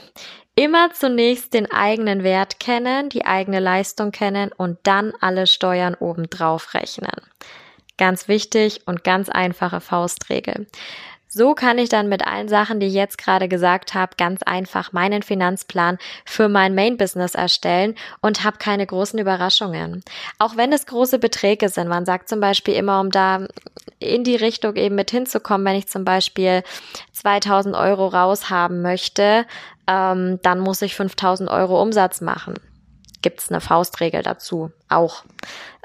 Immer 0.55 0.93
zunächst 0.93 1.53
den 1.53 1.69
eigenen 1.69 2.23
Wert 2.23 2.59
kennen, 2.61 3.09
die 3.09 3.25
eigene 3.25 3.59
Leistung 3.59 4.11
kennen 4.11 4.51
und 4.55 4.77
dann 4.83 5.11
alle 5.19 5.47
Steuern 5.47 5.95
obendrauf 5.95 6.73
rechnen. 6.73 7.11
Ganz 7.97 8.27
wichtig 8.27 8.81
und 8.85 9.03
ganz 9.03 9.27
einfache 9.29 9.81
Faustregel. 9.81 10.67
So 11.37 11.53
kann 11.53 11.77
ich 11.79 11.89
dann 11.89 12.07
mit 12.07 12.25
allen 12.25 12.47
Sachen, 12.47 12.79
die 12.79 12.85
ich 12.85 12.93
jetzt 12.93 13.17
gerade 13.17 13.49
gesagt 13.49 13.93
habe, 13.93 14.15
ganz 14.17 14.41
einfach 14.41 14.93
meinen 14.93 15.21
Finanzplan 15.21 15.97
für 16.23 16.47
mein 16.47 16.73
Main-Business 16.73 17.35
erstellen 17.35 17.95
und 18.21 18.45
habe 18.45 18.55
keine 18.57 18.87
großen 18.87 19.19
Überraschungen. 19.19 20.01
Auch 20.39 20.55
wenn 20.55 20.71
es 20.71 20.85
große 20.85 21.19
Beträge 21.19 21.67
sind. 21.67 21.89
Man 21.89 22.05
sagt 22.05 22.29
zum 22.29 22.39
Beispiel 22.39 22.75
immer, 22.75 23.01
um 23.01 23.11
da 23.11 23.47
in 23.99 24.23
die 24.23 24.37
Richtung 24.37 24.77
eben 24.77 24.95
mit 24.95 25.11
hinzukommen, 25.11 25.67
wenn 25.67 25.75
ich 25.75 25.89
zum 25.89 26.05
Beispiel 26.05 26.63
2000 27.11 27.75
Euro 27.75 28.07
raushaben 28.07 28.81
möchte, 28.81 29.45
ähm, 29.87 30.39
dann 30.41 30.61
muss 30.61 30.81
ich 30.81 30.95
5000 30.95 31.49
Euro 31.49 31.81
Umsatz 31.81 32.21
machen 32.21 32.53
gibt 33.21 33.41
es 33.41 33.49
eine 33.49 33.61
Faustregel 33.61 34.23
dazu 34.23 34.71
auch. 34.89 35.23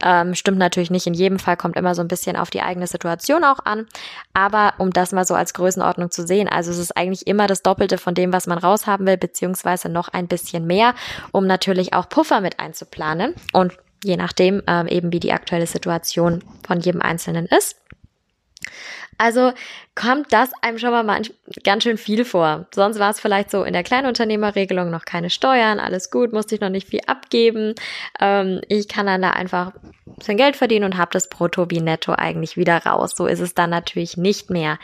Ähm, 0.02 0.34
stimmt 0.34 0.58
natürlich 0.58 0.90
nicht 0.90 1.06
in 1.06 1.14
jedem 1.14 1.38
Fall, 1.38 1.56
kommt 1.56 1.76
immer 1.76 1.94
so 1.94 2.02
ein 2.02 2.08
bisschen 2.08 2.36
auf 2.36 2.50
die 2.50 2.62
eigene 2.62 2.86
Situation 2.86 3.44
auch 3.44 3.58
an. 3.64 3.86
Aber 4.34 4.74
um 4.78 4.92
das 4.92 5.12
mal 5.12 5.24
so 5.24 5.34
als 5.34 5.54
Größenordnung 5.54 6.10
zu 6.10 6.26
sehen, 6.26 6.48
also 6.48 6.70
es 6.70 6.78
ist 6.78 6.96
eigentlich 6.96 7.26
immer 7.26 7.46
das 7.46 7.62
Doppelte 7.62 7.98
von 7.98 8.14
dem, 8.14 8.32
was 8.32 8.46
man 8.46 8.58
raushaben 8.58 9.06
will, 9.06 9.16
beziehungsweise 9.16 9.88
noch 9.88 10.08
ein 10.08 10.28
bisschen 10.28 10.66
mehr, 10.66 10.94
um 11.32 11.46
natürlich 11.46 11.92
auch 11.92 12.08
Puffer 12.08 12.40
mit 12.40 12.58
einzuplanen 12.60 13.34
und 13.52 13.76
je 14.02 14.16
nachdem 14.16 14.62
ähm, 14.66 14.86
eben 14.86 15.12
wie 15.12 15.20
die 15.20 15.32
aktuelle 15.32 15.66
Situation 15.66 16.42
von 16.66 16.80
jedem 16.80 17.02
Einzelnen 17.02 17.46
ist. 17.46 17.76
Also 19.18 19.52
kommt 19.94 20.32
das 20.32 20.50
einem 20.62 20.78
schon 20.78 20.92
mal 20.92 21.22
ganz 21.62 21.82
schön 21.82 21.98
viel 21.98 22.24
vor. 22.24 22.66
Sonst 22.74 22.98
war 22.98 23.10
es 23.10 23.20
vielleicht 23.20 23.50
so 23.50 23.64
in 23.64 23.74
der 23.74 23.82
Kleinunternehmerregelung 23.82 24.90
noch 24.90 25.04
keine 25.04 25.28
Steuern, 25.28 25.78
alles 25.78 26.10
gut, 26.10 26.32
musste 26.32 26.54
ich 26.54 26.60
noch 26.62 26.70
nicht 26.70 26.88
viel 26.88 27.00
abgeben. 27.06 27.74
Ähm, 28.18 28.62
ich 28.68 28.88
kann 28.88 29.06
dann 29.06 29.20
da 29.20 29.30
einfach 29.30 29.72
sein 30.22 30.38
Geld 30.38 30.56
verdienen 30.56 30.86
und 30.86 30.96
habe 30.96 31.10
das 31.12 31.28
Brutto 31.28 31.70
wie 31.70 31.80
Netto 31.80 32.12
eigentlich 32.12 32.56
wieder 32.56 32.78
raus. 32.78 33.12
So 33.14 33.26
ist 33.26 33.40
es 33.40 33.54
dann 33.54 33.70
natürlich 33.70 34.16
nicht 34.16 34.48
mehr 34.48 34.78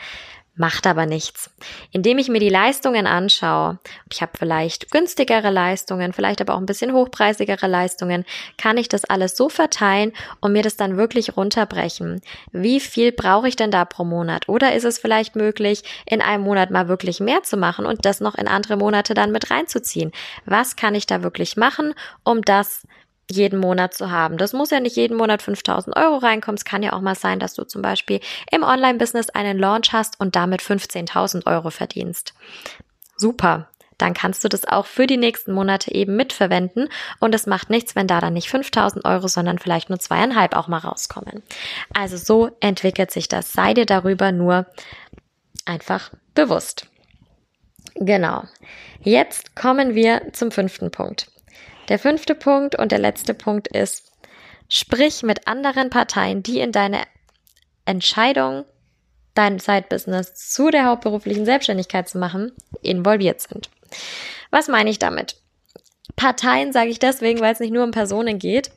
macht 0.57 0.87
aber 0.87 1.05
nichts. 1.05 1.49
Indem 1.91 2.17
ich 2.17 2.29
mir 2.29 2.39
die 2.39 2.49
Leistungen 2.49 3.07
anschaue, 3.07 3.79
ich 4.11 4.21
habe 4.21 4.33
vielleicht 4.37 4.91
günstigere 4.91 5.49
Leistungen, 5.51 6.13
vielleicht 6.13 6.41
aber 6.41 6.55
auch 6.55 6.59
ein 6.59 6.65
bisschen 6.65 6.93
hochpreisigere 6.93 7.67
Leistungen, 7.67 8.25
kann 8.57 8.77
ich 8.77 8.89
das 8.89 9.05
alles 9.05 9.37
so 9.37 9.49
verteilen 9.49 10.13
und 10.41 10.51
mir 10.51 10.63
das 10.63 10.75
dann 10.75 10.97
wirklich 10.97 11.37
runterbrechen. 11.37 12.21
Wie 12.51 12.79
viel 12.79 13.11
brauche 13.11 13.47
ich 13.47 13.55
denn 13.55 13.71
da 13.71 13.85
pro 13.85 14.03
Monat? 14.03 14.49
Oder 14.49 14.73
ist 14.75 14.83
es 14.83 14.99
vielleicht 14.99 15.35
möglich, 15.35 15.83
in 16.05 16.21
einem 16.21 16.43
Monat 16.43 16.71
mal 16.71 16.87
wirklich 16.87 17.19
mehr 17.19 17.43
zu 17.43 17.57
machen 17.57 17.85
und 17.85 18.05
das 18.05 18.19
noch 18.19 18.35
in 18.35 18.47
andere 18.47 18.77
Monate 18.77 19.13
dann 19.13 19.31
mit 19.31 19.51
reinzuziehen? 19.51 20.11
Was 20.45 20.75
kann 20.75 20.95
ich 20.95 21.05
da 21.05 21.23
wirklich 21.23 21.57
machen, 21.57 21.93
um 22.23 22.41
das 22.41 22.87
jeden 23.29 23.59
Monat 23.59 23.93
zu 23.93 24.11
haben. 24.11 24.37
Das 24.37 24.53
muss 24.53 24.71
ja 24.71 24.79
nicht 24.79 24.95
jeden 24.95 25.17
Monat 25.17 25.41
5000 25.41 25.95
Euro 25.95 26.17
reinkommen. 26.17 26.57
Es 26.57 26.65
kann 26.65 26.83
ja 26.83 26.93
auch 26.93 27.01
mal 27.01 27.15
sein, 27.15 27.39
dass 27.39 27.53
du 27.53 27.63
zum 27.63 27.81
Beispiel 27.81 28.19
im 28.51 28.63
Online-Business 28.63 29.29
einen 29.29 29.57
Launch 29.57 29.91
hast 29.93 30.19
und 30.19 30.35
damit 30.35 30.61
15.000 30.61 31.45
Euro 31.45 31.69
verdienst. 31.69 32.33
Super. 33.17 33.69
Dann 33.97 34.13
kannst 34.13 34.43
du 34.43 34.47
das 34.47 34.65
auch 34.65 34.85
für 34.85 35.07
die 35.07 35.17
nächsten 35.17 35.51
Monate 35.51 35.91
eben 35.93 36.15
mitverwenden 36.15 36.87
und 37.19 37.33
es 37.33 37.47
macht 37.47 37.71
nichts, 37.71 37.95
wenn 37.95 38.05
da 38.05 38.21
dann 38.21 38.33
nicht 38.33 38.49
5000 38.49 39.05
Euro, 39.05 39.27
sondern 39.27 39.57
vielleicht 39.57 39.89
nur 39.89 39.99
zweieinhalb 39.99 40.55
auch 40.55 40.67
mal 40.67 40.77
rauskommen. 40.77 41.41
Also 41.95 42.15
so 42.17 42.51
entwickelt 42.59 43.09
sich 43.09 43.27
das. 43.27 43.51
Sei 43.51 43.73
dir 43.73 43.87
darüber 43.87 44.31
nur 44.31 44.67
einfach 45.65 46.11
bewusst. 46.35 46.87
Genau. 47.95 48.43
Jetzt 49.01 49.55
kommen 49.55 49.95
wir 49.95 50.31
zum 50.33 50.51
fünften 50.51 50.91
Punkt. 50.91 51.31
Der 51.89 51.99
fünfte 51.99 52.35
Punkt 52.35 52.75
und 52.75 52.91
der 52.91 52.99
letzte 52.99 53.33
Punkt 53.33 53.67
ist, 53.67 54.11
sprich 54.69 55.23
mit 55.23 55.47
anderen 55.47 55.89
Parteien, 55.89 56.43
die 56.43 56.59
in 56.59 56.71
deine 56.71 57.03
Entscheidung, 57.85 58.65
dein 59.33 59.59
Side-Business 59.59 60.33
zu 60.33 60.69
der 60.69 60.85
hauptberuflichen 60.85 61.45
Selbstständigkeit 61.45 62.09
zu 62.09 62.17
machen, 62.17 62.51
involviert 62.81 63.39
sind. 63.41 63.69
Was 64.51 64.67
meine 64.67 64.89
ich 64.89 64.99
damit? 64.99 65.37
Parteien 66.15 66.73
sage 66.73 66.89
ich 66.89 66.99
deswegen, 66.99 67.39
weil 67.39 67.53
es 67.53 67.59
nicht 67.59 67.73
nur 67.73 67.83
um 67.83 67.91
Personen 67.91 68.39
geht. 68.39 68.71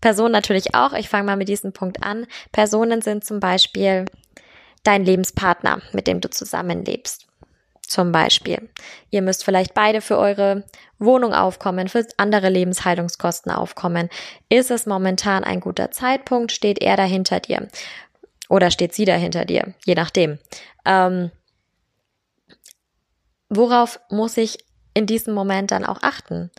Personen 0.00 0.32
natürlich 0.32 0.74
auch. 0.74 0.94
Ich 0.94 1.08
fange 1.08 1.24
mal 1.24 1.36
mit 1.36 1.48
diesem 1.48 1.72
Punkt 1.72 2.02
an. 2.02 2.26
Personen 2.52 3.02
sind 3.02 3.24
zum 3.24 3.38
Beispiel 3.38 4.06
dein 4.82 5.04
Lebenspartner, 5.04 5.82
mit 5.92 6.06
dem 6.06 6.20
du 6.20 6.30
zusammenlebst. 6.30 7.26
Zum 7.90 8.12
Beispiel. 8.12 8.70
Ihr 9.10 9.20
müsst 9.20 9.44
vielleicht 9.44 9.74
beide 9.74 10.00
für 10.00 10.16
eure 10.16 10.62
Wohnung 11.00 11.34
aufkommen, 11.34 11.88
für 11.88 12.06
andere 12.18 12.48
Lebenshaltungskosten 12.48 13.50
aufkommen. 13.50 14.08
Ist 14.48 14.70
es 14.70 14.86
momentan 14.86 15.42
ein 15.42 15.58
guter 15.58 15.90
Zeitpunkt? 15.90 16.52
Steht 16.52 16.80
er 16.80 16.96
dahinter 16.96 17.40
dir? 17.40 17.66
Oder 18.48 18.70
steht 18.70 18.94
sie 18.94 19.06
dahinter 19.06 19.44
dir? 19.44 19.74
Je 19.84 19.96
nachdem. 19.96 20.38
Ähm, 20.84 21.32
worauf 23.48 23.98
muss 24.08 24.36
ich 24.36 24.64
in 24.94 25.06
diesem 25.06 25.34
Moment 25.34 25.72
dann 25.72 25.84
auch 25.84 26.00
achten? 26.00 26.52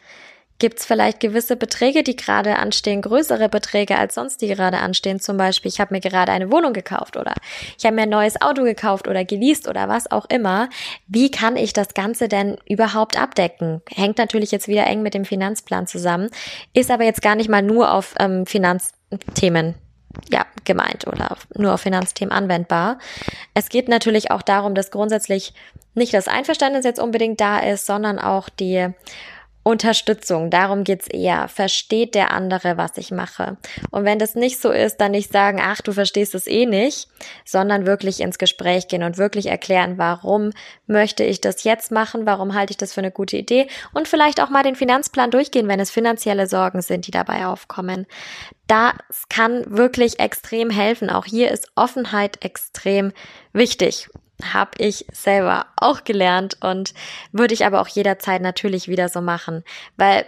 Gibt 0.61 0.77
es 0.77 0.85
vielleicht 0.85 1.19
gewisse 1.19 1.55
Beträge, 1.55 2.03
die 2.03 2.15
gerade 2.15 2.57
anstehen, 2.57 3.01
größere 3.01 3.49
Beträge 3.49 3.97
als 3.97 4.13
sonst, 4.13 4.43
die 4.43 4.47
gerade 4.47 4.77
anstehen? 4.77 5.19
Zum 5.19 5.35
Beispiel, 5.35 5.69
ich 5.69 5.79
habe 5.79 5.91
mir 5.91 6.01
gerade 6.01 6.31
eine 6.31 6.51
Wohnung 6.51 6.71
gekauft 6.71 7.17
oder 7.17 7.33
ich 7.79 7.83
habe 7.83 7.95
mir 7.95 8.03
ein 8.03 8.09
neues 8.09 8.39
Auto 8.43 8.61
gekauft 8.61 9.07
oder 9.07 9.25
geleast 9.25 9.67
oder 9.67 9.89
was 9.89 10.11
auch 10.11 10.27
immer. 10.29 10.69
Wie 11.07 11.31
kann 11.31 11.55
ich 11.55 11.73
das 11.73 11.95
Ganze 11.95 12.27
denn 12.27 12.57
überhaupt 12.69 13.19
abdecken? 13.19 13.81
Hängt 13.89 14.19
natürlich 14.19 14.51
jetzt 14.51 14.67
wieder 14.67 14.85
eng 14.85 15.01
mit 15.01 15.15
dem 15.15 15.25
Finanzplan 15.25 15.87
zusammen, 15.87 16.29
ist 16.75 16.91
aber 16.91 17.05
jetzt 17.05 17.23
gar 17.23 17.33
nicht 17.33 17.49
mal 17.49 17.63
nur 17.63 17.91
auf 17.91 18.13
ähm, 18.19 18.45
Finanzthemen 18.45 19.73
ja, 20.31 20.45
gemeint 20.63 21.07
oder 21.07 21.37
nur 21.55 21.73
auf 21.73 21.81
Finanzthemen 21.81 22.31
anwendbar. 22.31 22.99
Es 23.55 23.69
geht 23.69 23.89
natürlich 23.89 24.29
auch 24.29 24.43
darum, 24.43 24.75
dass 24.75 24.91
grundsätzlich 24.91 25.55
nicht 25.95 26.13
das 26.13 26.27
Einverständnis 26.27 26.85
jetzt 26.85 26.99
unbedingt 26.99 27.41
da 27.41 27.57
ist, 27.57 27.87
sondern 27.87 28.19
auch 28.19 28.47
die 28.47 28.93
Unterstützung, 29.63 30.49
darum 30.49 30.83
geht's 30.83 31.07
eher. 31.07 31.47
Versteht 31.47 32.15
der 32.15 32.31
andere, 32.31 32.77
was 32.77 32.97
ich 32.97 33.11
mache? 33.11 33.57
Und 33.91 34.05
wenn 34.05 34.17
das 34.17 34.33
nicht 34.33 34.59
so 34.59 34.71
ist, 34.71 34.97
dann 34.97 35.11
nicht 35.11 35.31
sagen, 35.31 35.59
ach, 35.61 35.81
du 35.81 35.91
verstehst 35.91 36.33
es 36.33 36.47
eh 36.47 36.65
nicht, 36.65 37.07
sondern 37.45 37.85
wirklich 37.85 38.21
ins 38.21 38.39
Gespräch 38.39 38.87
gehen 38.87 39.03
und 39.03 39.19
wirklich 39.19 39.47
erklären, 39.47 39.99
warum 39.99 40.49
möchte 40.87 41.23
ich 41.23 41.41
das 41.41 41.63
jetzt 41.63 41.91
machen, 41.91 42.25
warum 42.25 42.55
halte 42.55 42.71
ich 42.71 42.77
das 42.77 42.93
für 42.93 43.01
eine 43.01 43.11
gute 43.11 43.37
Idee 43.37 43.67
und 43.93 44.07
vielleicht 44.07 44.41
auch 44.41 44.49
mal 44.49 44.63
den 44.63 44.75
Finanzplan 44.75 45.29
durchgehen, 45.29 45.67
wenn 45.67 45.79
es 45.79 45.91
finanzielle 45.91 46.47
Sorgen 46.47 46.81
sind, 46.81 47.05
die 47.05 47.11
dabei 47.11 47.45
aufkommen. 47.45 48.07
Das 48.65 48.93
kann 49.29 49.63
wirklich 49.67 50.19
extrem 50.19 50.71
helfen. 50.71 51.09
Auch 51.09 51.25
hier 51.25 51.51
ist 51.51 51.71
Offenheit 51.75 52.43
extrem 52.43 53.11
wichtig 53.53 54.09
habe 54.53 54.71
ich 54.77 55.05
selber 55.11 55.67
auch 55.75 56.03
gelernt 56.03 56.57
und 56.61 56.93
würde 57.31 57.53
ich 57.53 57.65
aber 57.65 57.81
auch 57.81 57.87
jederzeit 57.87 58.41
natürlich 58.41 58.87
wieder 58.87 59.09
so 59.09 59.21
machen, 59.21 59.63
weil 59.97 60.25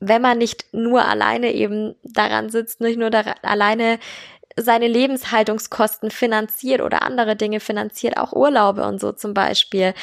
wenn 0.00 0.22
man 0.22 0.38
nicht 0.38 0.66
nur 0.72 1.04
alleine 1.04 1.52
eben 1.52 1.94
daran 2.04 2.50
sitzt, 2.50 2.80
nicht 2.80 2.98
nur 2.98 3.10
daran, 3.10 3.34
alleine 3.42 3.98
seine 4.56 4.88
Lebenshaltungskosten 4.88 6.10
finanziert 6.10 6.80
oder 6.80 7.02
andere 7.02 7.36
Dinge 7.36 7.60
finanziert, 7.60 8.16
auch 8.16 8.32
Urlaube 8.32 8.84
und 8.84 9.00
so 9.00 9.12
zum 9.12 9.34
Beispiel, 9.34 9.94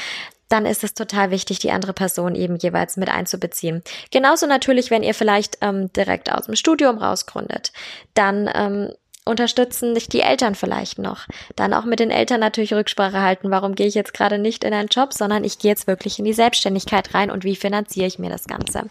dann 0.47 0.65
ist 0.65 0.83
es 0.83 0.93
total 0.93 1.31
wichtig, 1.31 1.59
die 1.59 1.71
andere 1.71 1.93
Person 1.93 2.35
eben 2.35 2.55
jeweils 2.57 2.97
mit 2.97 3.09
einzubeziehen. 3.09 3.83
Genauso 4.11 4.45
natürlich, 4.45 4.91
wenn 4.91 5.03
ihr 5.03 5.15
vielleicht 5.15 5.57
ähm, 5.61 5.91
direkt 5.93 6.31
aus 6.31 6.45
dem 6.45 6.55
Studium 6.55 6.97
rausgründet, 6.97 7.71
dann 8.13 8.49
ähm, 8.53 8.93
unterstützen 9.25 9.91
nicht 9.91 10.13
die 10.13 10.21
Eltern 10.21 10.55
vielleicht 10.55 10.99
noch. 10.99 11.25
Dann 11.55 11.73
auch 11.73 11.85
mit 11.85 11.99
den 11.99 12.11
Eltern 12.11 12.39
natürlich 12.39 12.73
Rücksprache 12.73 13.21
halten. 13.21 13.49
Warum 13.49 13.75
gehe 13.75 13.87
ich 13.87 13.95
jetzt 13.95 14.13
gerade 14.13 14.37
nicht 14.37 14.63
in 14.63 14.73
einen 14.73 14.87
Job, 14.87 15.13
sondern 15.13 15.43
ich 15.43 15.59
gehe 15.59 15.71
jetzt 15.71 15.87
wirklich 15.87 16.19
in 16.19 16.25
die 16.25 16.33
Selbstständigkeit 16.33 17.13
rein 17.13 17.31
und 17.31 17.43
wie 17.43 17.55
finanziere 17.55 18.07
ich 18.07 18.19
mir 18.19 18.29
das 18.29 18.45
Ganze? 18.45 18.83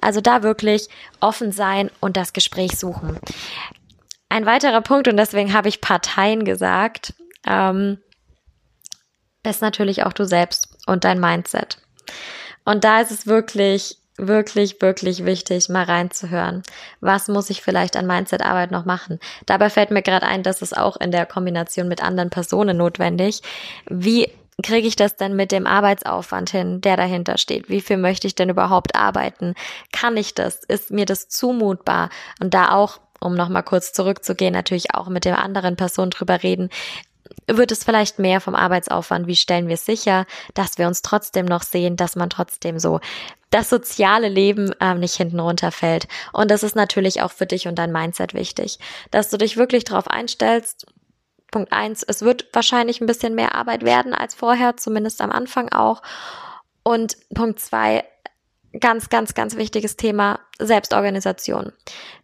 Also 0.00 0.20
da 0.20 0.42
wirklich 0.42 0.88
offen 1.20 1.52
sein 1.52 1.90
und 2.00 2.16
das 2.16 2.32
Gespräch 2.32 2.78
suchen. 2.78 3.18
Ein 4.30 4.46
weiterer 4.46 4.80
Punkt, 4.80 5.08
und 5.08 5.18
deswegen 5.18 5.52
habe 5.52 5.68
ich 5.68 5.82
Parteien 5.82 6.46
gesagt, 6.46 7.12
ähm, 7.46 7.98
ist 9.46 9.60
natürlich 9.60 10.04
auch 10.04 10.14
du 10.14 10.24
selbst 10.24 10.68
und 10.86 11.04
dein 11.04 11.20
Mindset. 11.20 11.78
Und 12.64 12.84
da 12.84 13.00
ist 13.00 13.10
es 13.10 13.26
wirklich 13.26 13.98
wirklich, 14.26 14.80
wirklich 14.80 15.24
wichtig, 15.24 15.68
mal 15.68 15.84
reinzuhören. 15.84 16.62
Was 17.00 17.28
muss 17.28 17.50
ich 17.50 17.62
vielleicht 17.62 17.96
an 17.96 18.06
Mindset-Arbeit 18.06 18.70
noch 18.70 18.84
machen? 18.84 19.18
Dabei 19.46 19.70
fällt 19.70 19.90
mir 19.90 20.02
gerade 20.02 20.26
ein, 20.26 20.42
dass 20.42 20.62
es 20.62 20.72
auch 20.72 20.96
in 20.96 21.10
der 21.10 21.26
Kombination 21.26 21.88
mit 21.88 22.02
anderen 22.02 22.30
Personen 22.30 22.76
notwendig. 22.76 23.42
Wie 23.88 24.28
kriege 24.62 24.86
ich 24.86 24.96
das 24.96 25.16
denn 25.16 25.34
mit 25.34 25.52
dem 25.52 25.66
Arbeitsaufwand 25.66 26.50
hin, 26.50 26.80
der 26.80 26.96
dahinter 26.96 27.38
steht? 27.38 27.68
Wie 27.68 27.80
viel 27.80 27.96
möchte 27.96 28.26
ich 28.26 28.34
denn 28.34 28.48
überhaupt 28.48 28.94
arbeiten? 28.94 29.54
Kann 29.92 30.16
ich 30.16 30.34
das? 30.34 30.62
Ist 30.64 30.90
mir 30.90 31.06
das 31.06 31.28
zumutbar? 31.28 32.10
Und 32.40 32.54
da 32.54 32.70
auch 32.72 33.00
um 33.20 33.34
nochmal 33.34 33.62
kurz 33.62 33.92
zurückzugehen, 33.92 34.52
natürlich 34.52 34.94
auch 34.94 35.08
mit 35.08 35.24
der 35.24 35.38
anderen 35.38 35.76
Person 35.76 36.10
drüber 36.10 36.42
reden 36.42 36.70
wird 37.46 37.72
es 37.72 37.84
vielleicht 37.84 38.18
mehr 38.18 38.40
vom 38.40 38.54
Arbeitsaufwand? 38.54 39.26
Wie 39.26 39.36
stellen 39.36 39.68
wir 39.68 39.76
sicher, 39.76 40.26
dass 40.54 40.78
wir 40.78 40.86
uns 40.86 41.02
trotzdem 41.02 41.46
noch 41.46 41.62
sehen, 41.62 41.96
dass 41.96 42.16
man 42.16 42.30
trotzdem 42.30 42.78
so 42.78 43.00
das 43.50 43.68
soziale 43.68 44.28
Leben 44.28 44.74
ähm, 44.80 45.00
nicht 45.00 45.16
hinten 45.16 45.40
runterfällt? 45.40 46.08
Und 46.32 46.50
das 46.50 46.62
ist 46.62 46.76
natürlich 46.76 47.22
auch 47.22 47.32
für 47.32 47.46
dich 47.46 47.68
und 47.68 47.76
dein 47.76 47.92
Mindset 47.92 48.34
wichtig, 48.34 48.78
dass 49.10 49.30
du 49.30 49.38
dich 49.38 49.56
wirklich 49.56 49.84
darauf 49.84 50.08
einstellst. 50.08 50.86
Punkt 51.50 51.72
eins, 51.72 52.02
es 52.02 52.22
wird 52.22 52.46
wahrscheinlich 52.52 53.00
ein 53.00 53.06
bisschen 53.06 53.34
mehr 53.34 53.54
Arbeit 53.54 53.84
werden 53.84 54.14
als 54.14 54.34
vorher, 54.34 54.76
zumindest 54.76 55.20
am 55.20 55.30
Anfang 55.30 55.68
auch. 55.70 56.02
Und 56.82 57.16
Punkt 57.34 57.60
zwei, 57.60 58.04
ganz, 58.80 59.08
ganz, 59.08 59.34
ganz 59.34 59.56
wichtiges 59.56 59.96
Thema 59.96 60.40
Selbstorganisation. 60.58 61.72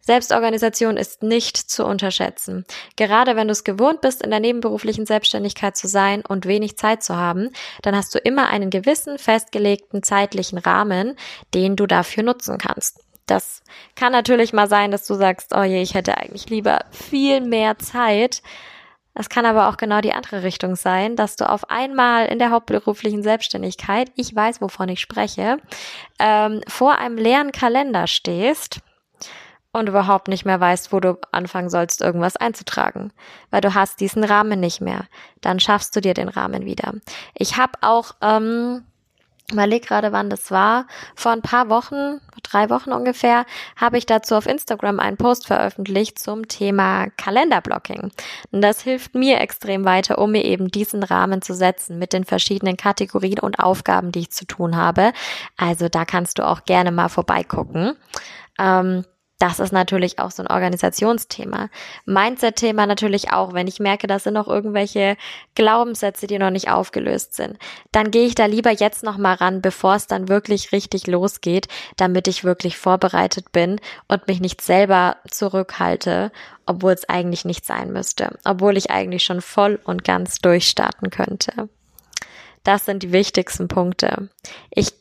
Selbstorganisation 0.01 0.97
ist 0.97 1.23
nicht 1.23 1.57
zu 1.57 1.85
unterschätzen. 1.85 2.65
Gerade 2.95 3.35
wenn 3.35 3.47
du 3.47 3.51
es 3.51 3.63
gewohnt 3.63 4.01
bist, 4.01 4.21
in 4.21 4.31
der 4.31 4.39
nebenberuflichen 4.39 5.05
Selbstständigkeit 5.05 5.77
zu 5.77 5.87
sein 5.87 6.23
und 6.25 6.45
wenig 6.45 6.77
Zeit 6.77 7.03
zu 7.03 7.15
haben, 7.15 7.49
dann 7.81 7.95
hast 7.95 8.13
du 8.15 8.19
immer 8.19 8.47
einen 8.47 8.69
gewissen 8.69 9.17
festgelegten 9.17 10.03
zeitlichen 10.03 10.57
Rahmen, 10.57 11.15
den 11.53 11.75
du 11.75 11.85
dafür 11.85 12.23
nutzen 12.23 12.57
kannst. 12.57 12.99
Das 13.25 13.61
kann 13.95 14.11
natürlich 14.11 14.53
mal 14.53 14.67
sein, 14.67 14.89
dass 14.89 15.05
du 15.05 15.13
sagst, 15.13 15.53
oh 15.55 15.61
je, 15.61 15.81
ich 15.81 15.93
hätte 15.93 16.17
eigentlich 16.17 16.49
lieber 16.49 16.85
viel 16.89 17.41
mehr 17.41 17.77
Zeit. 17.77 18.41
Es 19.19 19.27
kann 19.27 19.45
aber 19.45 19.67
auch 19.67 19.75
genau 19.75 19.99
die 19.99 20.13
andere 20.13 20.43
Richtung 20.43 20.77
sein, 20.77 21.17
dass 21.17 21.35
du 21.35 21.49
auf 21.49 21.69
einmal 21.69 22.27
in 22.27 22.39
der 22.39 22.51
hauptberuflichen 22.51 23.21
Selbstständigkeit, 23.21 24.09
ich 24.15 24.33
weiß, 24.33 24.61
wovon 24.61 24.87
ich 24.87 25.01
spreche, 25.01 25.57
ähm, 26.19 26.61
vor 26.69 26.99
einem 26.99 27.17
leeren 27.17 27.51
Kalender 27.51 28.07
stehst 28.07 28.79
und 29.73 29.89
überhaupt 29.89 30.29
nicht 30.29 30.45
mehr 30.45 30.61
weißt, 30.61 30.93
wo 30.93 31.01
du 31.01 31.19
anfangen 31.33 31.69
sollst, 31.69 31.99
irgendwas 31.99 32.37
einzutragen, 32.37 33.11
weil 33.51 33.59
du 33.59 33.73
hast 33.73 33.99
diesen 33.99 34.23
Rahmen 34.23 34.61
nicht 34.61 34.79
mehr. 34.79 35.03
Dann 35.41 35.59
schaffst 35.59 35.93
du 35.97 35.99
dir 35.99 36.13
den 36.13 36.29
Rahmen 36.29 36.63
wieder. 36.63 36.93
Ich 37.33 37.57
habe 37.57 37.73
auch 37.81 38.13
ähm, 38.21 38.85
überleg 39.51 39.87
gerade, 39.87 40.11
wann 40.11 40.29
das 40.29 40.51
war. 40.51 40.87
Vor 41.15 41.31
ein 41.31 41.41
paar 41.41 41.69
Wochen, 41.69 42.19
drei 42.43 42.69
Wochen 42.69 42.91
ungefähr, 42.91 43.45
habe 43.75 43.97
ich 43.97 44.05
dazu 44.05 44.35
auf 44.35 44.45
Instagram 44.45 44.99
einen 44.99 45.17
Post 45.17 45.47
veröffentlicht 45.47 46.19
zum 46.19 46.47
Thema 46.47 47.07
Kalenderblocking. 47.17 48.11
Und 48.51 48.61
das 48.61 48.81
hilft 48.81 49.15
mir 49.15 49.39
extrem 49.39 49.85
weiter, 49.85 50.19
um 50.19 50.31
mir 50.31 50.45
eben 50.45 50.69
diesen 50.69 51.03
Rahmen 51.03 51.41
zu 51.41 51.53
setzen 51.53 51.99
mit 51.99 52.13
den 52.13 52.25
verschiedenen 52.25 52.77
Kategorien 52.77 53.39
und 53.39 53.59
Aufgaben, 53.59 54.11
die 54.11 54.19
ich 54.21 54.31
zu 54.31 54.45
tun 54.45 54.75
habe. 54.75 55.11
Also 55.57 55.89
da 55.89 56.05
kannst 56.05 56.39
du 56.39 56.47
auch 56.47 56.63
gerne 56.65 56.91
mal 56.91 57.09
vorbeigucken. 57.09 57.95
Ähm, 58.59 59.05
das 59.39 59.59
ist 59.59 59.71
natürlich 59.71 60.19
auch 60.19 60.31
so 60.31 60.43
ein 60.43 60.51
Organisationsthema. 60.51 61.69
Mindset-Thema 62.05 62.85
natürlich 62.85 63.31
auch. 63.31 63.53
Wenn 63.53 63.67
ich 63.67 63.79
merke, 63.79 64.05
das 64.05 64.23
sind 64.25 64.33
noch 64.33 64.47
irgendwelche 64.47 65.15
Glaubenssätze, 65.55 66.27
die 66.27 66.37
noch 66.37 66.51
nicht 66.51 66.69
aufgelöst 66.69 67.33
sind, 67.33 67.57
dann 67.93 68.11
gehe 68.11 68.27
ich 68.27 68.35
da 68.35 68.45
lieber 68.45 68.71
jetzt 68.71 69.03
noch 69.03 69.17
mal 69.17 69.35
ran, 69.35 69.61
bevor 69.61 69.95
es 69.95 70.07
dann 70.07 70.27
wirklich 70.27 70.73
richtig 70.73 71.07
losgeht, 71.07 71.69
damit 71.95 72.27
ich 72.27 72.43
wirklich 72.43 72.77
vorbereitet 72.77 73.53
bin 73.53 73.79
und 74.09 74.27
mich 74.27 74.41
nicht 74.41 74.61
selber 74.61 75.15
zurückhalte, 75.31 76.33
obwohl 76.65 76.91
es 76.91 77.07
eigentlich 77.07 77.45
nicht 77.45 77.65
sein 77.65 77.93
müsste, 77.93 78.37
obwohl 78.43 78.75
ich 78.75 78.91
eigentlich 78.91 79.23
schon 79.23 79.41
voll 79.41 79.79
und 79.85 80.03
ganz 80.03 80.39
durchstarten 80.39 81.11
könnte. 81.11 81.69
Das 82.63 82.85
sind 82.85 83.03
die 83.03 83.13
wichtigsten 83.13 83.69
Punkte. 83.69 84.27
Ich 84.69 84.98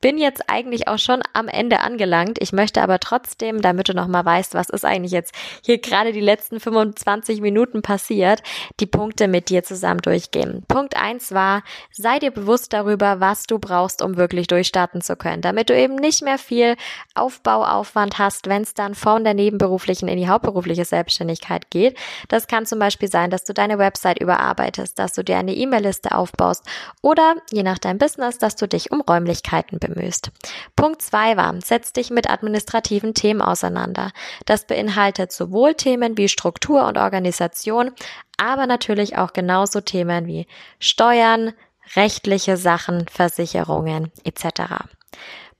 bin 0.00 0.18
jetzt 0.18 0.48
eigentlich 0.48 0.88
auch 0.88 0.98
schon 0.98 1.22
am 1.32 1.48
Ende 1.48 1.80
angelangt. 1.80 2.38
Ich 2.40 2.52
möchte 2.52 2.82
aber 2.82 3.00
trotzdem, 3.00 3.62
damit 3.62 3.88
du 3.88 3.94
nochmal 3.94 4.24
weißt, 4.24 4.54
was 4.54 4.68
ist 4.68 4.84
eigentlich 4.84 5.12
jetzt 5.12 5.34
hier 5.64 5.78
gerade 5.78 6.12
die 6.12 6.20
letzten 6.20 6.60
25 6.60 7.40
Minuten 7.40 7.82
passiert, 7.82 8.42
die 8.78 8.86
Punkte 8.86 9.26
mit 9.26 9.48
dir 9.48 9.64
zusammen 9.64 10.00
durchgehen. 10.00 10.64
Punkt 10.68 10.96
eins 10.96 11.32
war, 11.32 11.62
sei 11.90 12.18
dir 12.18 12.30
bewusst 12.30 12.72
darüber, 12.72 13.20
was 13.20 13.44
du 13.44 13.58
brauchst, 13.58 14.02
um 14.02 14.16
wirklich 14.16 14.46
durchstarten 14.46 15.00
zu 15.00 15.16
können, 15.16 15.42
damit 15.42 15.70
du 15.70 15.76
eben 15.76 15.96
nicht 15.96 16.22
mehr 16.22 16.38
viel 16.38 16.76
Aufbauaufwand 17.14 18.18
hast, 18.18 18.48
wenn 18.48 18.62
es 18.62 18.74
dann 18.74 18.94
von 18.94 19.24
der 19.24 19.34
nebenberuflichen 19.34 20.08
in 20.08 20.18
die 20.18 20.28
hauptberufliche 20.28 20.84
Selbstständigkeit 20.84 21.70
geht. 21.70 21.98
Das 22.28 22.48
kann 22.48 22.66
zum 22.66 22.78
Beispiel 22.78 23.10
sein, 23.10 23.30
dass 23.30 23.44
du 23.44 23.54
deine 23.54 23.78
Website 23.78 24.20
überarbeitest, 24.20 24.98
dass 24.98 25.14
du 25.14 25.24
dir 25.24 25.38
eine 25.38 25.54
E-Mail-Liste 25.54 26.14
aufbaust 26.14 26.64
oder 27.02 27.36
je 27.50 27.62
nach 27.62 27.78
deinem 27.78 27.98
Business, 27.98 28.38
dass 28.38 28.56
du 28.56 28.68
dich 28.68 28.92
um 28.92 29.00
Räumlichkeiten 29.00 29.78
bemühst 29.78 29.95
bemühst. 29.96 30.30
Punkt 30.74 31.02
zwei 31.02 31.36
war, 31.36 31.54
setz 31.62 31.92
dich 31.92 32.10
mit 32.10 32.30
administrativen 32.30 33.14
Themen 33.14 33.42
auseinander. 33.42 34.12
Das 34.44 34.66
beinhaltet 34.66 35.32
sowohl 35.32 35.74
Themen 35.74 36.16
wie 36.16 36.28
Struktur 36.28 36.86
und 36.86 36.98
Organisation, 36.98 37.92
aber 38.36 38.66
natürlich 38.66 39.16
auch 39.16 39.32
genauso 39.32 39.80
Themen 39.80 40.26
wie 40.26 40.46
Steuern, 40.78 41.52
rechtliche 41.94 42.56
Sachen, 42.56 43.06
Versicherungen 43.08 44.12
etc. 44.24 44.84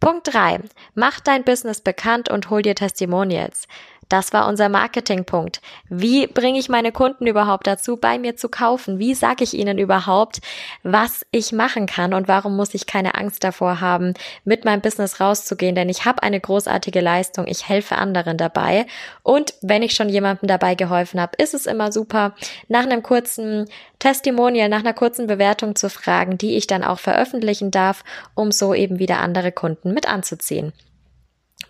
Punkt 0.01 0.33
drei: 0.33 0.61
Mach 0.95 1.21
dein 1.21 1.45
Business 1.45 1.81
bekannt 1.81 2.29
und 2.29 2.51
hol 2.51 2.63
dir 2.63 2.75
Testimonials. 2.75 3.67
Das 4.09 4.33
war 4.33 4.47
unser 4.47 4.69
Marketingpunkt. 4.69 5.61
Wie 5.89 6.29
bringe 6.29 6.61
ich 6.61 6.69
meine 6.69 6.93
Kunden 6.93 7.27
überhaupt 7.27 7.67
dazu, 7.67 7.97
bei 7.97 8.19
mir 8.19 8.37
zu 8.37 8.49
kaufen? 8.49 9.01
Wie 9.01 9.15
sage 9.15 9.43
ich 9.43 9.55
ihnen 9.55 9.79
überhaupt, 9.79 10.41
was 10.85 11.27
ich 11.33 11.51
machen 11.53 11.87
kann 11.87 12.15
und 12.15 12.29
warum 12.29 12.55
muss 12.55 12.75
ich 12.75 12.87
keine 12.87 13.17
Angst 13.17 13.43
davor 13.43 13.81
haben, 13.81 14.15
mit 14.45 14.65
meinem 14.65 14.81
Business 14.81 15.21
rauszugehen? 15.21 15.75
Denn 15.75 15.89
ich 15.89 16.05
habe 16.05 16.23
eine 16.23 16.39
großartige 16.39 17.01
Leistung, 17.01 17.49
ich 17.49 17.69
helfe 17.69 17.97
anderen 17.97 18.37
dabei. 18.37 18.87
Und 19.25 19.55
wenn 19.61 19.83
ich 19.83 19.95
schon 19.95 20.09
jemandem 20.09 20.47
dabei 20.47 20.77
geholfen 20.77 21.21
habe, 21.21 21.37
ist 21.39 21.55
es 21.55 21.67
immer 21.67 21.91
super, 21.91 22.35
nach 22.69 22.85
einem 22.85 23.03
kurzen 23.03 23.69
Testimonial, 23.99 24.69
nach 24.69 24.81
einer 24.81 24.95
kurzen 24.95 25.27
Bewertung 25.27 25.75
zu 25.75 25.91
fragen, 25.91 26.39
die 26.39 26.57
ich 26.57 26.69
dann 26.69 26.85
auch 26.85 27.01
veröffentlichen 27.01 27.73
darf, 27.73 28.05
um 28.35 28.53
so 28.53 28.73
eben 28.73 29.01
wieder 29.01 29.19
andere 29.19 29.51
Kunden 29.51 29.93
mit 29.93 30.07
anzuziehen. 30.09 30.73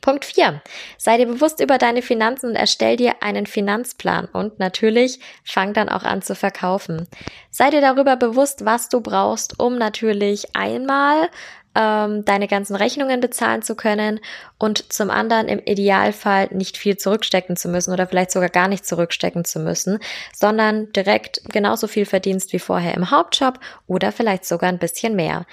Punkt 0.01 0.25
4. 0.25 0.62
Sei 0.99 1.16
dir 1.16 1.27
bewusst 1.27 1.61
über 1.61 1.79
deine 1.79 2.03
Finanzen 2.03 2.51
und 2.51 2.57
erstell 2.57 2.96
dir 2.96 3.22
einen 3.22 3.46
Finanzplan 3.46 4.27
und 4.27 4.59
natürlich 4.59 5.20
fang 5.44 5.72
dann 5.75 5.88
auch 5.88 6.03
an 6.03 6.22
zu 6.22 6.35
verkaufen. 6.35 7.09
Sei 7.51 7.70
dir 7.70 7.81
darüber 7.81 8.16
bewusst, 8.16 8.64
was 8.64 8.88
du 8.88 9.01
brauchst, 9.01 9.59
um 9.59 9.79
natürlich 9.79 10.55
einmal 10.55 11.29
ähm, 11.77 12.25
deine 12.25 12.49
ganzen 12.49 12.75
Rechnungen 12.75 13.20
bezahlen 13.20 13.62
zu 13.62 13.77
können 13.77 14.20
und 14.59 14.92
zum 14.92 15.11
anderen 15.11 15.46
im 15.49 15.59
Idealfall 15.59 16.49
nicht 16.51 16.79
viel 16.79 16.96
zurückstecken 16.96 17.57
zu 17.57 17.68
müssen 17.68 17.92
oder 17.92 18.07
vielleicht 18.07 18.31
sogar 18.31 18.49
gar 18.49 18.68
nicht 18.68 18.87
zurückstecken 18.87 19.44
zu 19.44 19.61
müssen, 19.61 19.99
sondern 20.35 20.90
direkt 20.92 21.42
genauso 21.53 21.87
viel 21.87 22.07
verdienst 22.07 22.53
wie 22.53 22.59
vorher 22.59 22.94
im 22.94 23.11
Hauptjob 23.11 23.61
oder 23.87 24.11
vielleicht 24.11 24.46
sogar 24.46 24.70
ein 24.70 24.79
bisschen 24.79 25.14
mehr. 25.14 25.46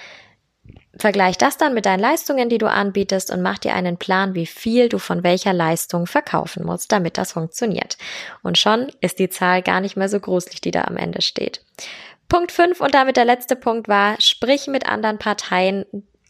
Vergleich 0.98 1.38
das 1.38 1.56
dann 1.56 1.74
mit 1.74 1.86
deinen 1.86 2.00
Leistungen, 2.00 2.48
die 2.48 2.58
du 2.58 2.70
anbietest 2.70 3.32
und 3.32 3.42
mach 3.42 3.58
dir 3.58 3.74
einen 3.74 3.96
Plan, 3.96 4.34
wie 4.34 4.46
viel 4.46 4.88
du 4.88 4.98
von 4.98 5.22
welcher 5.22 5.52
Leistung 5.52 6.06
verkaufen 6.06 6.64
musst, 6.64 6.92
damit 6.92 7.18
das 7.18 7.32
funktioniert. 7.32 7.96
Und 8.42 8.58
schon 8.58 8.92
ist 9.00 9.18
die 9.18 9.28
Zahl 9.28 9.62
gar 9.62 9.80
nicht 9.80 9.96
mehr 9.96 10.08
so 10.08 10.20
gruselig, 10.20 10.60
die 10.60 10.70
da 10.70 10.82
am 10.82 10.96
Ende 10.96 11.22
steht. 11.22 11.64
Punkt 12.28 12.52
5 12.52 12.80
und 12.80 12.94
damit 12.94 13.16
der 13.16 13.24
letzte 13.24 13.56
Punkt 13.56 13.88
war, 13.88 14.20
sprich 14.20 14.66
mit 14.66 14.88
anderen 14.88 15.18
Parteien 15.18 15.84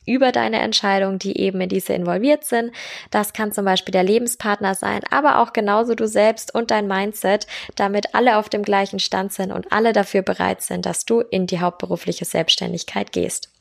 über 0.07 0.33
deine 0.33 0.59
Entscheidung, 0.59 1.19
die 1.19 1.39
eben 1.39 1.61
in 1.61 1.69
diese 1.69 1.95
involviert 1.95 2.45
sind. 2.45 2.73
Das 3.11 3.33
kann 3.33 3.53
zum 3.53 3.65
Beispiel 3.65 3.93
der 3.93 4.03
Lebenspartner 4.03 4.75
sein, 4.75 5.01
aber 5.11 5.39
auch 5.39 5.53
genauso 5.53 5.95
du 5.95 6.07
selbst 6.07 6.55
und 6.55 6.71
dein 6.71 6.87
Mindset, 6.87 7.47
damit 7.77 8.15
alle 8.15 8.37
auf 8.37 8.49
dem 8.49 8.63
gleichen 8.63 8.99
Stand 8.99 9.33
sind 9.33 9.53
und 9.53 9.73
alle 9.73 9.93
dafür 9.93 10.23
bereit 10.23 10.63
sind, 10.63 10.85
dass 10.85 11.07
du 11.07 11.21
in 11.21 11.47
die 11.47 11.61
hauptberufliche 11.61 12.25
Selbstständigkeit 12.25 13.13
gehst. 13.13 13.54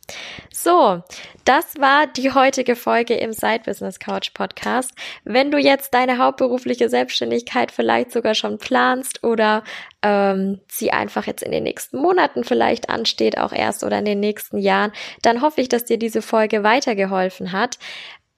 So, 0.52 1.02
das 1.46 1.78
war 1.78 2.08
die 2.08 2.32
heutige 2.32 2.76
Folge 2.76 3.16
im 3.16 3.34
Side 3.34 3.62
Business 3.66 4.00
Couch 4.00 4.34
Podcast. 4.34 4.92
Wenn 5.24 5.52
du 5.52 5.58
jetzt 5.58 5.94
deine 5.94 6.18
hauptberufliche 6.18 6.90
Selbstständigkeit 6.90 7.72
vielleicht 7.72 8.12
sogar 8.12 8.36
schon 8.36 8.58
planst 8.58 9.24
oder 9.24 9.64
ähm, 10.02 10.60
sie 10.70 10.92
einfach 10.92 11.26
jetzt 11.26 11.44
in 11.44 11.52
den 11.52 11.64
nächsten 11.64 11.98
Monaten 11.98 12.44
vielleicht 12.44 12.90
ansteht, 12.90 13.38
auch 13.38 13.52
erst 13.52 13.84
oder 13.84 14.00
in 14.00 14.06
den 14.06 14.20
nächsten 14.20 14.58
Jahren, 14.58 14.92
dann 15.22 15.42
hoffe 15.42 15.62
ich, 15.62 15.70
dass 15.70 15.86
dir 15.86 15.98
diese 15.98 16.22
Folge 16.22 16.64
weitergeholfen 16.64 17.52
hat. 17.52 17.78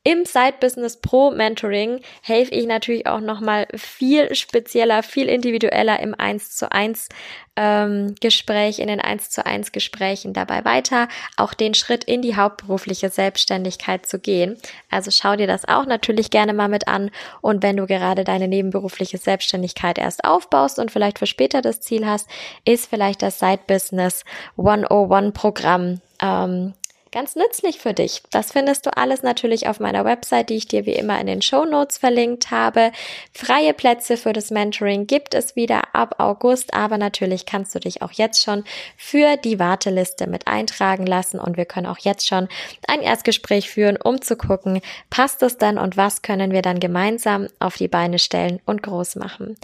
Im 0.08 0.24
Side 0.24 0.58
Business 0.60 0.98
Pro 0.98 1.32
Mentoring 1.32 2.00
helfe 2.22 2.54
ich 2.54 2.68
natürlich 2.68 3.08
auch 3.08 3.22
nochmal 3.22 3.66
viel 3.76 4.36
spezieller, 4.36 5.02
viel 5.02 5.28
individueller 5.28 6.00
im 6.00 6.14
1 6.14 6.56
zu 6.56 6.72
1 6.72 7.10
ähm, 7.56 8.14
Gespräch, 8.22 8.78
in 8.78 8.88
den 8.88 9.02
1 9.02 9.32
zu 9.32 9.44
1 9.44 9.72
Gesprächen 9.72 10.34
dabei 10.34 10.64
weiter, 10.64 11.08
auch 11.38 11.56
den 11.56 11.74
Schritt 11.74 12.04
in 12.04 12.22
die 12.22 12.36
hauptberufliche 12.36 13.10
Selbstständigkeit 13.10 14.06
zu 14.06 14.20
gehen. 14.20 14.58
Also 14.92 15.10
schau 15.10 15.36
dir 15.38 15.48
das 15.48 15.68
auch 15.68 15.88
natürlich 15.88 16.30
gerne 16.30 16.54
mal 16.54 16.70
mit 16.70 16.88
an. 16.88 17.10
Und 17.42 17.64
wenn 17.64 17.78
du 17.78 17.88
gerade 17.88 18.24
deine 18.24 18.48
nebenberufliche 18.48 19.18
Selbstständigkeit 19.18 19.98
erst 19.98 20.24
aufbaust 20.24 20.78
und 20.78 20.92
vielleicht 20.92 21.18
für 21.18 21.26
später 21.26 21.64
das 21.64 21.82
Ziel 21.82 22.06
hast, 22.06 22.30
ist 22.64 22.92
vielleicht 22.92 23.24
das 23.24 23.40
Side 23.40 23.62
Business 23.66 24.24
101 24.56 25.34
Programm 25.34 26.00
ähm, 26.22 26.76
ganz 27.16 27.38
nützlich 27.38 27.80
für 27.80 27.94
dich. 27.94 28.24
Das 28.30 28.52
findest 28.52 28.86
du 28.86 28.96
alles 28.96 29.24
natürlich 29.24 29.70
auf 29.70 29.80
meiner 29.80 30.04
Website, 30.04 30.50
die 30.50 30.58
ich 30.58 30.68
dir 30.68 30.86
wie 30.86 30.96
immer 30.96 31.18
in 31.18 31.28
den 31.28 31.42
Show 31.42 31.64
Notes 31.64 31.98
verlinkt 31.98 32.52
habe. 32.52 32.92
Freie 33.34 33.74
Plätze 33.74 34.18
für 34.18 34.34
das 34.34 34.52
Mentoring 34.52 35.08
gibt 35.08 35.34
es 35.34 35.56
wieder 35.56 35.96
ab 35.96 36.16
August, 36.18 36.74
aber 36.74 36.98
natürlich 36.98 37.46
kannst 37.46 37.74
du 37.74 37.80
dich 37.80 38.02
auch 38.02 38.12
jetzt 38.12 38.44
schon 38.44 38.66
für 38.98 39.38
die 39.38 39.60
Warteliste 39.60 40.28
mit 40.28 40.48
eintragen 40.48 41.06
lassen 41.06 41.40
und 41.40 41.56
wir 41.56 41.64
können 41.64 41.88
auch 41.88 42.00
jetzt 42.00 42.28
schon 42.28 42.50
ein 42.86 43.02
Erstgespräch 43.02 43.70
führen, 43.70 43.96
um 43.96 44.22
zu 44.22 44.36
gucken, 44.36 44.82
passt 45.10 45.42
es 45.42 45.58
dann 45.58 45.78
und 45.78 45.96
was 45.96 46.22
können 46.22 46.52
wir 46.52 46.62
dann 46.62 46.82
gemeinsam 46.82 47.48
auf 47.60 47.78
die 47.78 47.88
Beine 47.88 48.20
stellen 48.20 48.60
und 48.66 48.84
groß 48.84 49.16
machen. 49.16 49.56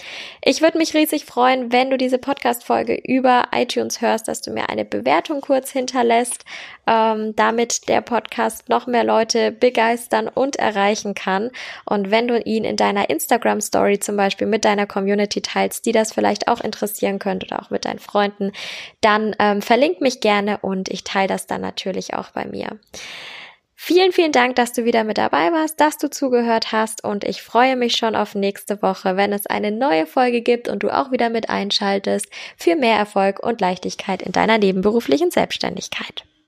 Ich 0.41 0.61
würde 0.61 0.77
mich 0.77 0.93
riesig 0.93 1.25
freuen, 1.25 1.73
wenn 1.73 1.89
du 1.89 1.97
diese 1.97 2.17
Podcast-Folge 2.17 2.95
über 2.95 3.49
iTunes 3.51 3.99
hörst, 3.99 4.29
dass 4.29 4.41
du 4.41 4.51
mir 4.51 4.69
eine 4.69 4.85
Bewertung 4.85 5.41
kurz 5.41 5.69
hinterlässt 5.71 6.45
ähm, 6.87 7.35
damit 7.41 7.89
der 7.89 8.01
Podcast 8.01 8.69
noch 8.69 8.85
mehr 8.85 9.03
Leute 9.03 9.51
begeistern 9.51 10.27
und 10.27 10.57
erreichen 10.57 11.15
kann. 11.15 11.49
Und 11.85 12.11
wenn 12.11 12.27
du 12.27 12.39
ihn 12.39 12.63
in 12.63 12.77
deiner 12.77 13.09
Instagram 13.09 13.61
Story 13.61 13.97
zum 13.97 14.15
Beispiel 14.15 14.45
mit 14.45 14.63
deiner 14.63 14.85
Community 14.85 15.41
teilst, 15.41 15.87
die 15.87 15.91
das 15.91 16.13
vielleicht 16.13 16.47
auch 16.47 16.61
interessieren 16.61 17.17
könnte 17.17 17.47
oder 17.47 17.63
auch 17.63 17.71
mit 17.71 17.85
deinen 17.85 17.97
Freunden, 17.97 18.51
dann 19.01 19.35
ähm, 19.39 19.63
verlink 19.63 20.01
mich 20.01 20.19
gerne 20.19 20.59
und 20.59 20.89
ich 20.89 21.03
teile 21.03 21.29
das 21.29 21.47
dann 21.47 21.61
natürlich 21.61 22.13
auch 22.13 22.29
bei 22.29 22.45
mir. 22.45 22.77
Vielen, 23.75 24.11
vielen 24.11 24.31
Dank, 24.31 24.55
dass 24.57 24.73
du 24.73 24.85
wieder 24.85 25.03
mit 25.03 25.17
dabei 25.17 25.51
warst, 25.51 25.79
dass 25.79 25.97
du 25.97 26.11
zugehört 26.11 26.71
hast 26.71 27.03
und 27.03 27.23
ich 27.23 27.41
freue 27.41 27.75
mich 27.75 27.95
schon 27.95 28.15
auf 28.15 28.35
nächste 28.35 28.83
Woche, 28.83 29.17
wenn 29.17 29.33
es 29.33 29.47
eine 29.47 29.71
neue 29.71 30.05
Folge 30.05 30.41
gibt 30.41 30.69
und 30.69 30.83
du 30.83 30.95
auch 30.95 31.11
wieder 31.11 31.31
mit 31.31 31.49
einschaltest 31.49 32.27
für 32.55 32.75
mehr 32.75 32.97
Erfolg 32.97 33.39
und 33.41 33.59
Leichtigkeit 33.61 34.21
in 34.21 34.31
deiner 34.31 34.59
nebenberuflichen 34.59 35.31
Selbstständigkeit. 35.31 36.23